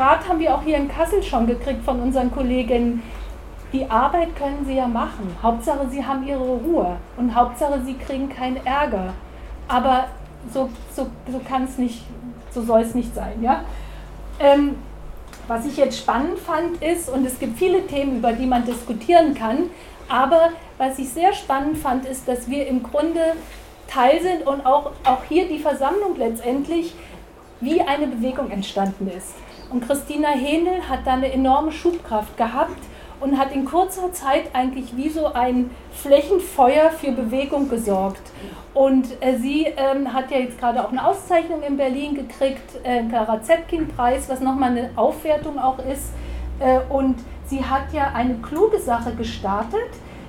[0.06, 3.02] Rat haben wir auch hier in Kassel schon gekriegt von unseren Kolleginnen.
[3.72, 5.34] Die Arbeit können sie ja machen.
[5.42, 9.14] Hauptsache, sie haben ihre Ruhe und Hauptsache, sie kriegen keinen Ärger.
[9.66, 10.04] Aber
[10.52, 12.04] so, so, so kann es nicht,
[12.52, 13.42] so soll es nicht sein.
[13.42, 13.64] Ja?
[14.38, 14.76] Ähm,
[15.48, 19.34] was ich jetzt spannend fand ist, und es gibt viele Themen, über die man diskutieren
[19.34, 19.70] kann,
[20.08, 23.32] aber was ich sehr spannend fand, ist, dass wir im Grunde
[23.88, 26.94] Teil sind und auch, auch hier die Versammlung letztendlich
[27.60, 29.34] wie eine Bewegung entstanden ist.
[29.70, 32.78] Und Christina Hähnel hat da eine enorme Schubkraft gehabt
[33.20, 38.22] und hat in kurzer Zeit eigentlich wie so ein Flächenfeuer für Bewegung gesorgt.
[38.74, 43.02] Und äh, sie ähm, hat ja jetzt gerade auch eine Auszeichnung in Berlin gekriegt, äh,
[43.04, 46.12] Clara Zetkin-Preis, was nochmal eine Aufwertung auch ist.
[46.60, 49.80] Äh, und sie hat ja eine kluge Sache gestartet.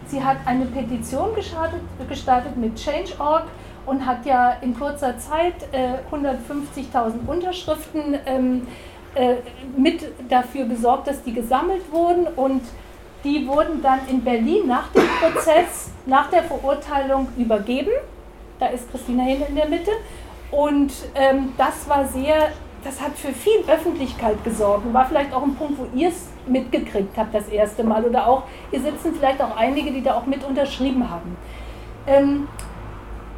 [0.07, 3.43] Sie hat eine Petition gestartet, gestartet mit Change.org
[3.85, 5.55] und hat ja in kurzer Zeit
[6.11, 8.96] 150.000 äh, Unterschriften ähm, äh,
[9.75, 12.61] mit dafür gesorgt, dass die gesammelt wurden und
[13.23, 17.91] die wurden dann in Berlin nach dem Prozess, nach der Verurteilung übergeben
[18.59, 19.91] da ist Christina Hähne in der Mitte.
[20.51, 22.49] Und ähm, das war sehr,
[22.83, 27.17] das hat für viel Öffentlichkeit gesorgt war vielleicht auch ein Punkt, wo ihr es mitgekriegt
[27.17, 28.03] habt das erste Mal.
[28.05, 31.37] Oder auch, hier sitzen vielleicht auch einige, die da auch mit unterschrieben haben.
[32.07, 32.47] Ähm,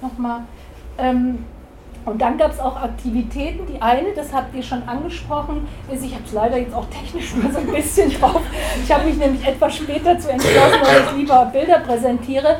[0.00, 0.42] nochmal
[0.98, 1.44] ähm,
[2.04, 3.66] und dann gab es auch Aktivitäten.
[3.66, 7.34] Die eine, das habt ihr schon angesprochen, ist, ich habe es leider jetzt auch technisch
[7.42, 8.42] nur so ein bisschen drauf.
[8.82, 12.58] Ich habe mich nämlich etwas später zu entschlossen, weil ich lieber Bilder präsentiere.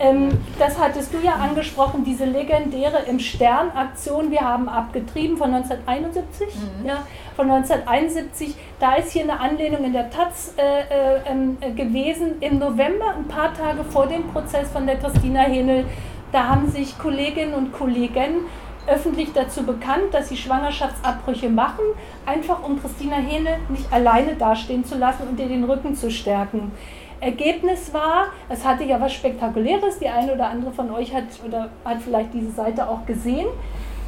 [0.00, 4.30] Ähm, das hattest du ja angesprochen, diese legendäre im Stern-Aktion.
[4.30, 6.48] Wir haben abgetrieben von 1971.
[6.54, 6.86] Mhm.
[6.86, 8.54] Ja, von 1971.
[8.78, 12.36] Da ist hier eine Anlehnung in der Taz äh, äh, äh, gewesen.
[12.40, 15.84] Im November, ein paar Tage vor dem Prozess von der Christina Henel
[16.32, 18.46] da haben sich Kolleginnen und Kollegen
[18.86, 21.84] öffentlich dazu bekannt, dass sie Schwangerschaftsabbrüche machen,
[22.24, 26.72] einfach um Christina Hähne nicht alleine dastehen zu lassen und ihr den Rücken zu stärken.
[27.20, 31.70] Ergebnis war, es hatte ja was Spektakuläres, die eine oder andere von euch hat oder
[31.84, 33.48] hat vielleicht diese Seite auch gesehen.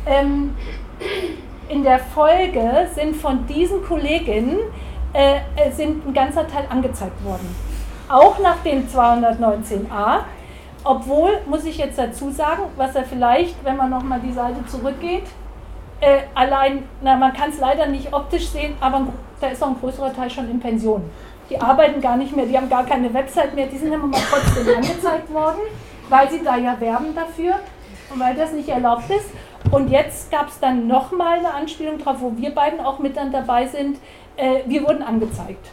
[0.07, 0.55] Ähm,
[1.69, 4.59] in der Folge sind von diesen Kolleginnen
[5.13, 5.41] äh,
[5.73, 7.55] sind ein ganzer Teil angezeigt worden.
[8.09, 10.21] Auch nach dem 219a,
[10.83, 15.25] obwohl, muss ich jetzt dazu sagen, was er vielleicht, wenn man nochmal die Seite zurückgeht,
[16.01, 19.09] äh, allein, na, man kann es leider nicht optisch sehen, aber
[19.41, 21.03] da ist auch ein größerer Teil schon in Pension.
[21.51, 24.21] Die arbeiten gar nicht mehr, die haben gar keine Website mehr, die sind immer mal
[24.31, 25.59] trotzdem angezeigt worden,
[26.09, 27.57] weil sie da ja werben dafür
[28.13, 29.31] und weil das nicht erlaubt ist.
[29.73, 33.33] Und jetzt gab es dann nochmal eine Anspielung drauf, wo wir beiden auch mit dann
[33.33, 33.99] dabei sind.
[34.37, 35.71] Äh, wir wurden angezeigt.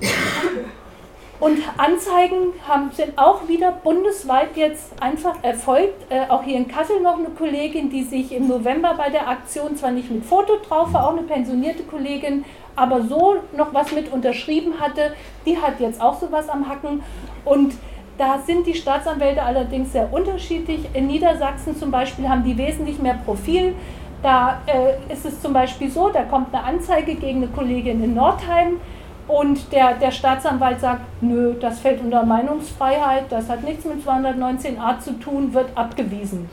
[1.40, 6.12] Und Anzeigen haben, sind auch wieder bundesweit jetzt einfach erfolgt.
[6.12, 9.76] Äh, auch hier in Kassel noch eine Kollegin, die sich im November bei der Aktion,
[9.76, 12.44] zwar nicht mit Foto drauf war, auch eine pensionierte Kollegin,
[12.78, 15.14] aber so noch was mit unterschrieben hatte,
[15.46, 17.04] die hat jetzt auch sowas am Hacken.
[17.44, 17.74] Und
[18.18, 20.82] da sind die Staatsanwälte allerdings sehr unterschiedlich.
[20.94, 23.76] In Niedersachsen zum Beispiel haben die wesentlich mehr Profil.
[24.24, 28.16] Da äh, ist es zum Beispiel so, da kommt eine Anzeige gegen eine Kollegin in
[28.16, 28.80] Nordheim
[29.28, 35.00] und der, der Staatsanwalt sagt, nö, das fällt unter Meinungsfreiheit, das hat nichts mit 219a
[35.00, 36.50] zu tun, wird abgewiesen.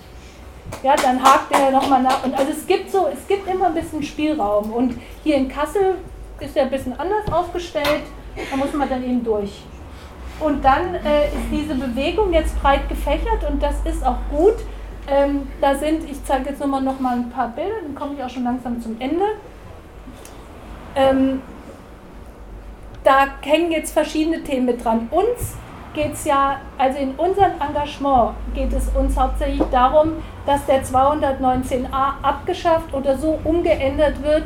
[0.82, 2.24] Ja, dann hakt er nochmal nach.
[2.24, 4.72] Und also es gibt so, es gibt immer ein bisschen Spielraum.
[4.72, 5.96] Und hier in Kassel
[6.40, 8.02] ist er ein bisschen anders aufgestellt,
[8.50, 9.62] da muss man dann eben durch.
[10.40, 14.56] Und dann äh, ist diese Bewegung jetzt breit gefächert und das ist auch gut.
[15.06, 18.22] Ähm, da sind, ich zeige jetzt nochmal noch mal ein paar Bilder, dann komme ich
[18.22, 19.24] auch schon langsam zum Ende.
[20.96, 21.42] Ähm,
[23.04, 25.08] da hängen jetzt verschiedene Themen mit dran.
[25.10, 25.56] Uns
[25.92, 30.14] geht es ja, also in unserem Engagement geht es uns hauptsächlich darum,
[30.46, 34.44] dass der 219a abgeschafft oder so umgeändert wird,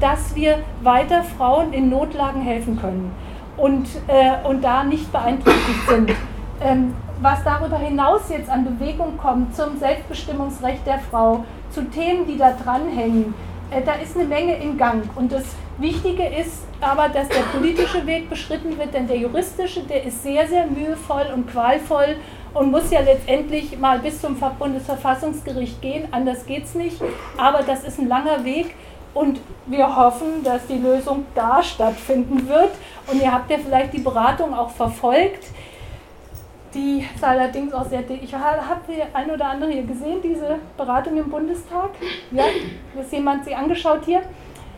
[0.00, 3.12] dass wir weiter Frauen in Notlagen helfen können
[3.56, 6.12] und, äh, und da nicht beeinträchtigt sind.
[6.62, 12.36] Ähm, was darüber hinaus jetzt an Bewegung kommt zum Selbstbestimmungsrecht der Frau, zu Themen, die
[12.36, 13.32] da dranhängen,
[13.70, 15.04] äh, da ist eine Menge in Gang.
[15.16, 15.44] Und das
[15.78, 20.46] Wichtige ist aber, dass der politische Weg beschritten wird, denn der juristische, der ist sehr,
[20.48, 22.16] sehr mühevoll und qualvoll
[22.52, 26.08] und muss ja letztendlich mal bis zum Bundesverfassungsgericht gehen.
[26.10, 27.00] Anders geht es nicht.
[27.36, 28.74] Aber das ist ein langer Weg.
[29.12, 32.70] Und wir hoffen, dass die Lösung da stattfinden wird.
[33.10, 35.46] Und ihr habt ja vielleicht die Beratung auch verfolgt.
[36.74, 38.22] Die ist allerdings auch sehr dick.
[38.22, 41.90] Ich habe die ein oder andere hier gesehen, diese Beratung im Bundestag.
[42.30, 42.44] Ja,
[43.00, 44.22] ist jemand sie angeschaut hier?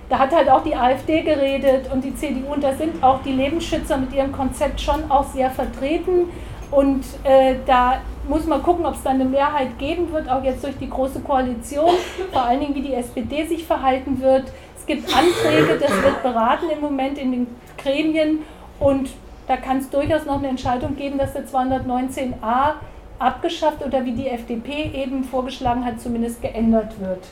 [0.09, 3.33] Da hat halt auch die AfD geredet und die CDU und da sind auch die
[3.33, 6.31] Lebensschützer mit ihrem Konzept schon auch sehr vertreten.
[6.73, 10.65] Und äh, da muss man gucken, ob es da eine Mehrheit geben wird, auch jetzt
[10.65, 11.95] durch die Große Koalition,
[12.33, 14.45] vor allen Dingen wie die SPD sich verhalten wird.
[14.77, 17.47] Es gibt Anträge, das wird beraten im Moment in den
[17.77, 18.41] Gremien
[18.81, 19.11] und
[19.47, 22.73] da kann es durchaus noch eine Entscheidung geben, dass der 219a
[23.19, 27.25] abgeschafft oder wie die FDP eben vorgeschlagen hat, zumindest geändert wird.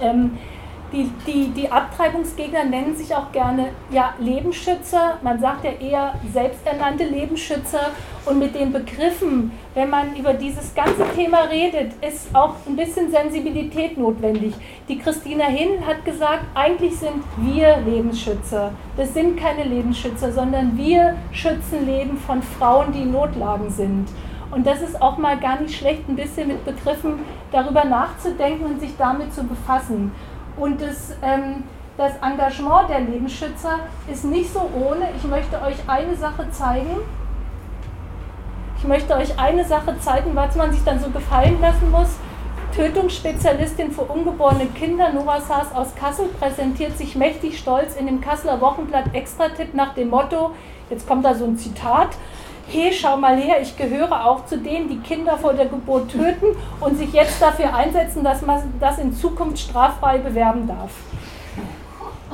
[0.00, 0.38] Ähm,
[0.94, 7.04] die, die, die Abtreibungsgegner nennen sich auch gerne ja, Lebensschützer, man sagt ja eher selbsternannte
[7.04, 7.90] Lebensschützer
[8.26, 13.10] und mit den Begriffen, wenn man über dieses ganze Thema redet, ist auch ein bisschen
[13.10, 14.54] Sensibilität notwendig.
[14.88, 18.70] Die Christina Hinn hat gesagt, eigentlich sind wir Lebensschützer.
[18.96, 24.06] Das sind keine Lebensschützer, sondern wir schützen Leben von Frauen, die in Notlagen sind.
[24.50, 27.18] Und das ist auch mal gar nicht schlecht, ein bisschen mit Begriffen
[27.50, 30.12] darüber nachzudenken und sich damit zu befassen.
[30.56, 31.64] Und das, ähm,
[31.96, 33.80] das Engagement der Lebensschützer
[34.10, 35.08] ist nicht so ohne.
[35.16, 36.96] Ich möchte euch eine Sache zeigen.
[38.78, 42.16] Ich möchte euch eine Sache zeigen, was man sich dann so gefallen lassen muss.
[42.74, 48.60] Tötungsspezialistin für ungeborene Kinder Nora Saas aus Kassel präsentiert sich mächtig stolz in dem Kasseler
[48.60, 50.50] Wochenblatt Extratipp nach dem Motto,
[50.90, 52.08] jetzt kommt da so ein Zitat,
[52.68, 56.46] hey, schau mal her, ich gehöre auch zu denen, die Kinder vor der Geburt töten
[56.80, 60.90] und sich jetzt dafür einsetzen, dass man das in Zukunft straffrei bewerben darf.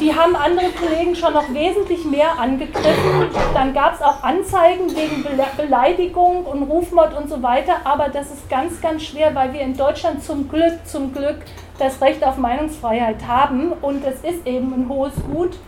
[0.01, 3.29] Die haben andere Kollegen schon noch wesentlich mehr angegriffen.
[3.53, 5.27] Dann gab es auch Anzeigen wegen
[5.59, 7.75] Beleidigung und Rufmord und so weiter.
[7.85, 11.37] Aber das ist ganz, ganz schwer, weil wir in Deutschland zum Glück, zum Glück
[11.79, 13.73] das Recht auf Meinungsfreiheit haben.
[13.83, 15.59] Und es ist eben ein hohes Gut.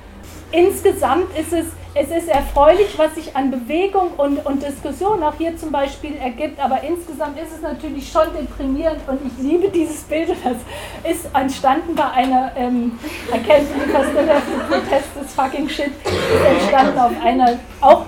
[0.53, 5.55] Insgesamt ist es es ist erfreulich, was sich an Bewegung und, und Diskussion auch hier
[5.59, 10.29] zum Beispiel ergibt, aber insgesamt ist es natürlich schon deprimierend und ich liebe dieses Bild.
[10.43, 12.99] Das ist entstanden bei einer ähm,
[13.31, 18.07] Erkenntnis, was der Protest des fucking Shit ist entstanden auf einer auch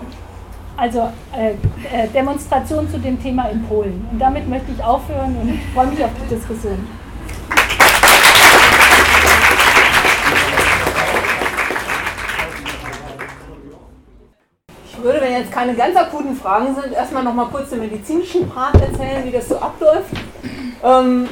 [0.76, 4.06] also äh, äh, Demonstration zu dem Thema in Polen.
[4.10, 6.86] Und damit möchte ich aufhören und freue mich auf die Diskussion.
[15.04, 18.74] Würde, wenn jetzt keine ganz akuten Fragen sind, erstmal noch mal kurz den medizinischen Part
[18.80, 20.10] erzählen, wie das so abläuft.
[20.82, 21.28] Ähm,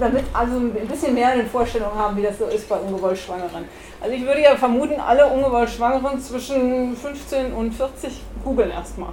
[0.00, 3.64] damit also ein bisschen mehr eine Vorstellung haben, wie das so ist bei ungewollt Schwangeren.
[4.00, 9.10] Also ich würde ja vermuten, alle ungewollt Schwangeren zwischen 15 und 40 googeln erstmal.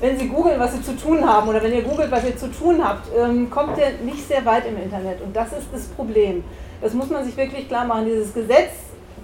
[0.00, 2.48] Wenn Sie googeln, was Sie zu tun haben, oder wenn ihr googelt, was ihr zu
[2.48, 5.22] tun habt, ähm, kommt ihr nicht sehr weit im Internet.
[5.22, 6.42] Und das ist das Problem.
[6.82, 8.06] Das muss man sich wirklich klar machen.
[8.06, 8.72] Dieses Gesetz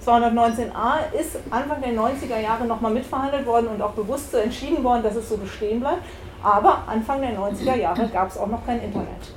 [0.05, 5.03] 219a ist Anfang der 90er Jahre nochmal mitverhandelt worden und auch bewusst so entschieden worden,
[5.03, 6.01] dass es so bestehen bleibt.
[6.43, 9.33] Aber Anfang der 90er Jahre gab es auch noch kein Internet.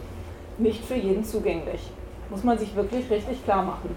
[0.57, 1.91] Nicht für jeden zugänglich.
[2.31, 3.95] Muss man sich wirklich richtig klar machen.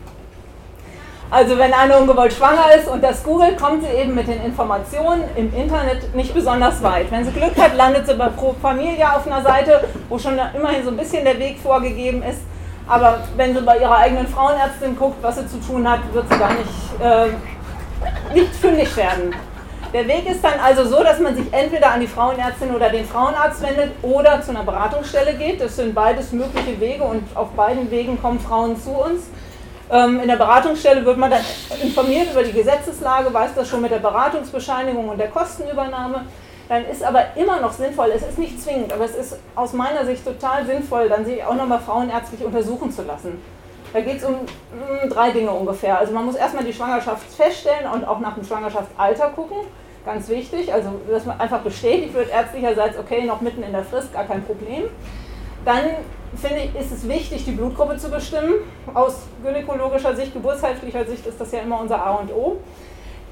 [1.29, 5.23] Also wenn eine ungewollt schwanger ist und das googelt, kommt sie eben mit den Informationen
[5.35, 7.11] im Internet nicht besonders weit.
[7.11, 10.83] Wenn sie Glück hat, landet sie bei Pro Familia auf einer Seite, wo schon immerhin
[10.83, 12.39] so ein bisschen der Weg vorgegeben ist.
[12.87, 16.39] Aber wenn sie bei ihrer eigenen Frauenärztin guckt, was sie zu tun hat, wird sie
[16.39, 19.33] da nicht, äh, nicht fündig werden.
[19.93, 23.05] Der Weg ist dann also so, dass man sich entweder an die Frauenärztin oder den
[23.05, 25.61] Frauenarzt wendet oder zu einer Beratungsstelle geht.
[25.61, 29.23] Das sind beides mögliche Wege und auf beiden Wegen kommen Frauen zu uns.
[29.89, 31.41] Ähm, in der Beratungsstelle wird man dann
[31.81, 36.25] informiert über die Gesetzeslage, weiß das schon mit der Beratungsbescheinigung und der Kostenübernahme.
[36.69, 40.05] Dann ist aber immer noch sinnvoll, es ist nicht zwingend, aber es ist aus meiner
[40.05, 43.41] Sicht total sinnvoll, dann sich auch nochmal frauenärztlich untersuchen zu lassen.
[43.93, 45.97] Da geht es um mh, hm, drei Dinge ungefähr.
[45.97, 49.57] Also man muss erstmal die Schwangerschaft feststellen und auch nach dem Schwangerschaftsalter gucken.
[50.05, 54.13] Ganz wichtig, also dass man einfach bestätigt wird ärztlicherseits, okay, noch mitten in der Frist,
[54.13, 54.83] gar kein Problem.
[55.65, 55.83] Dann
[56.35, 58.55] finde ich, ist es wichtig, die Blutgruppe zu bestimmen.
[58.93, 62.57] Aus gynäkologischer Sicht, geburtshilflicher Sicht ist das ja immer unser A und O.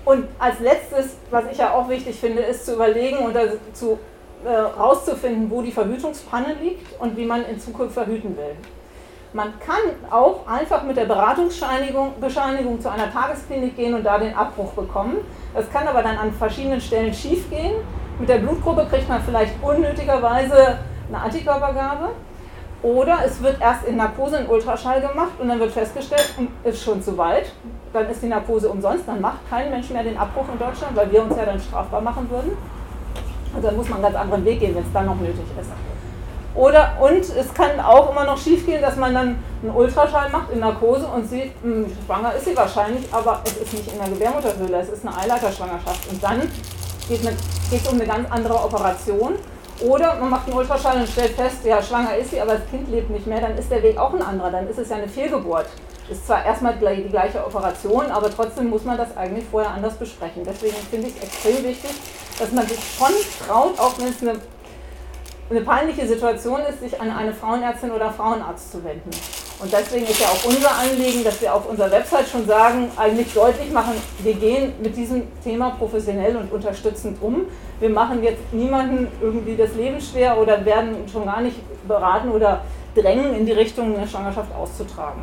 [0.06, 3.36] Und als letztes, was ich ja auch wichtig finde, ist zu überlegen und
[3.74, 4.00] zu
[4.46, 8.56] äh, rauszufinden, wo die Verhütungspanne liegt und wie man in Zukunft verhüten will.
[9.34, 14.72] Man kann auch einfach mit der Beratungsbescheinigung zu einer Tagesklinik gehen und da den Abbruch
[14.74, 15.18] bekommen.
[15.54, 17.74] Das kann aber dann an verschiedenen Stellen schief gehen.
[18.20, 20.78] Mit der Blutgruppe kriegt man vielleicht unnötigerweise
[21.10, 22.12] eine Antikörpergabe.
[22.84, 27.02] Oder es wird erst in Narkose ein Ultraschall gemacht und dann wird festgestellt, ist schon
[27.02, 27.52] zu weit.
[27.94, 31.12] Dann ist die Narkose umsonst, dann macht kein Mensch mehr den Abbruch in Deutschland, weil
[31.12, 32.52] wir uns ja dann strafbar machen würden.
[33.56, 35.70] Also dann muss man einen ganz anderen Weg gehen, wenn es dann noch nötig ist.
[36.56, 40.52] Oder, und es kann auch immer noch schief gehen, dass man dann einen Ultraschall macht
[40.52, 44.00] in Narkose und sieht, mh, hm, schwanger ist sie wahrscheinlich, aber es ist nicht in
[44.00, 46.10] der Gebärmutterhöhle, es ist eine Eileiterschwangerschaft.
[46.10, 46.42] Und dann
[47.10, 47.22] geht
[47.72, 49.34] es um eine ganz andere Operation
[49.82, 52.90] oder man macht einen Ultraschall und stellt fest, ja, schwanger ist sie, aber das Kind
[52.90, 55.08] lebt nicht mehr, dann ist der Weg auch ein anderer, dann ist es ja eine
[55.08, 55.68] Fehlgeburt.
[56.10, 60.44] Ist zwar erstmal die gleiche Operation, aber trotzdem muss man das eigentlich vorher anders besprechen.
[60.46, 61.92] Deswegen finde ich es extrem wichtig,
[62.38, 63.12] dass man sich schon
[63.48, 64.40] traut, auch wenn es eine,
[65.50, 69.10] eine peinliche Situation ist, sich an eine Frauenärztin oder Frauenarzt zu wenden.
[69.60, 73.34] Und deswegen ist ja auch unser Anliegen, dass wir auf unserer Website schon sagen, eigentlich
[73.34, 77.46] deutlich machen, wir gehen mit diesem Thema professionell und unterstützend um.
[77.80, 82.62] Wir machen jetzt niemanden irgendwie das Leben schwer oder werden schon gar nicht beraten oder
[82.96, 85.22] drängen, in die Richtung eine Schwangerschaft auszutragen.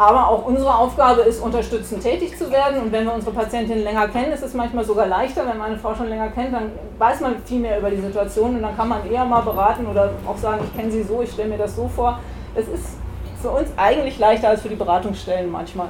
[0.00, 2.80] Aber auch unsere Aufgabe ist, unterstützend tätig zu werden.
[2.80, 5.46] Und wenn wir unsere Patientin länger kennen, ist es manchmal sogar leichter.
[5.46, 8.56] Wenn man eine Frau schon länger kennt, dann weiß man viel mehr über die Situation
[8.56, 11.30] und dann kann man eher mal beraten oder auch sagen, ich kenne sie so, ich
[11.30, 12.18] stelle mir das so vor.
[12.54, 12.96] Es ist
[13.42, 15.88] für uns eigentlich leichter als für die Beratungsstellen manchmal.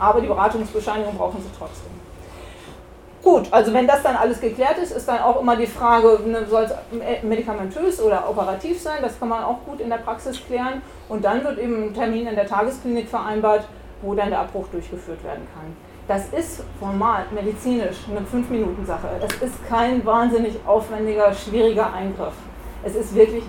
[0.00, 2.01] Aber die Beratungsbescheinigung brauchen sie trotzdem.
[3.22, 6.44] Gut, also wenn das dann alles geklärt ist, ist dann auch immer die Frage, ne,
[6.44, 6.72] soll es
[7.22, 8.98] medikamentös oder operativ sein?
[9.00, 10.82] Das kann man auch gut in der Praxis klären.
[11.08, 13.64] Und dann wird eben ein Termin in der Tagesklinik vereinbart,
[14.02, 15.76] wo dann der Abbruch durchgeführt werden kann.
[16.08, 19.08] Das ist formal, medizinisch eine 5-Minuten-Sache.
[19.24, 22.34] Es ist kein wahnsinnig aufwendiger, schwieriger Eingriff.
[22.82, 23.44] Es ist wirklich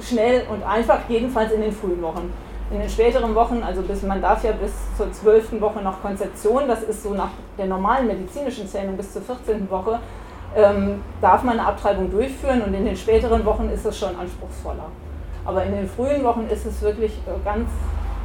[0.00, 2.32] schnell und einfach, jedenfalls in den frühen Wochen.
[2.70, 6.68] In den späteren Wochen, also bis man darf ja bis zur zwölften Woche noch Konzeption,
[6.68, 9.70] das ist so nach der normalen medizinischen Zählung bis zur 14.
[9.70, 9.98] Woche,
[10.54, 14.90] ähm, darf man eine Abtreibung durchführen und in den späteren Wochen ist es schon anspruchsvoller.
[15.46, 17.70] Aber in den frühen Wochen ist es wirklich äh, ganz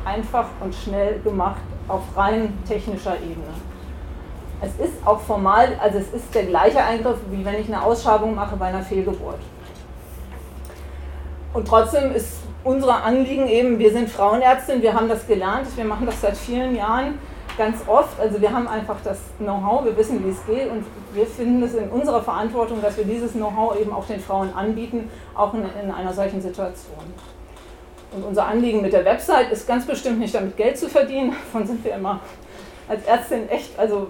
[0.04, 3.48] einfach und schnell gemacht auf rein technischer Ebene.
[4.62, 8.36] Es ist auch formal, also es ist der gleiche Eingriff, wie wenn ich eine Ausschabung
[8.36, 9.40] mache bei einer Fehlgeburt.
[11.54, 16.06] Und trotzdem ist unsere Anliegen eben, wir sind Frauenärztin, wir haben das gelernt, wir machen
[16.06, 17.20] das seit vielen Jahren
[17.58, 18.20] ganz oft.
[18.20, 20.84] Also wir haben einfach das Know-how, wir wissen, wie es geht und
[21.14, 25.10] wir finden es in unserer Verantwortung, dass wir dieses Know-how eben auch den Frauen anbieten,
[25.36, 27.14] auch in, in einer solchen Situation.
[28.16, 31.36] Und unser Anliegen mit der Website ist ganz bestimmt nicht damit Geld zu verdienen.
[31.54, 32.20] Davon sind wir immer
[32.88, 34.08] als Ärztin echt, also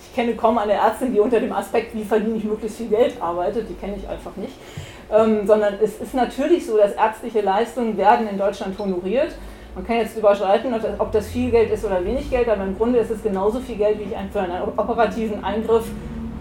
[0.00, 3.20] ich kenne kaum eine Ärztin, die unter dem Aspekt, wie verdiene ich möglichst viel Geld
[3.20, 4.52] arbeitet, die kenne ich einfach nicht
[5.12, 9.34] ähm, sondern es ist natürlich so, dass ärztliche Leistungen werden in Deutschland honoriert.
[9.74, 12.98] Man kann jetzt überschreiten, ob das viel Geld ist oder wenig Geld, aber im Grunde
[12.98, 15.84] ist es genauso viel Geld, wie ich für einen operativen Eingriff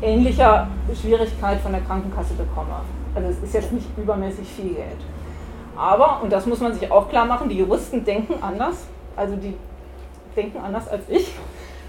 [0.02, 0.68] ähnlicher
[1.00, 2.82] Schwierigkeit von der Krankenkasse bekomme.
[3.16, 4.98] Also es ist jetzt nicht übermäßig viel Geld.
[5.78, 8.86] Aber, und das muss man sich auch klar machen, die Juristen denken anders.
[9.16, 9.56] Also die
[10.36, 11.34] denken anders als ich.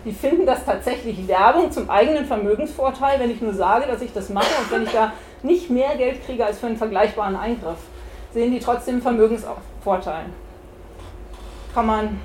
[0.05, 4.31] Die finden das tatsächlich Werbung zum eigenen Vermögensvorteil, wenn ich nur sage, dass ich das
[4.31, 5.13] mache und wenn ich da
[5.43, 7.79] nicht mehr Geld kriege als für einen vergleichbaren Eingriff,
[8.33, 10.27] sehen die trotzdem Vermögensvorteil.
[11.75, 12.21] Kann man,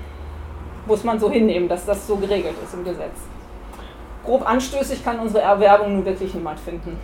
[0.86, 3.18] muss man so hinnehmen, dass das so geregelt ist im Gesetz.
[4.26, 6.98] Grob anstößig kann unsere Erwerbung nun wirklich niemand finden.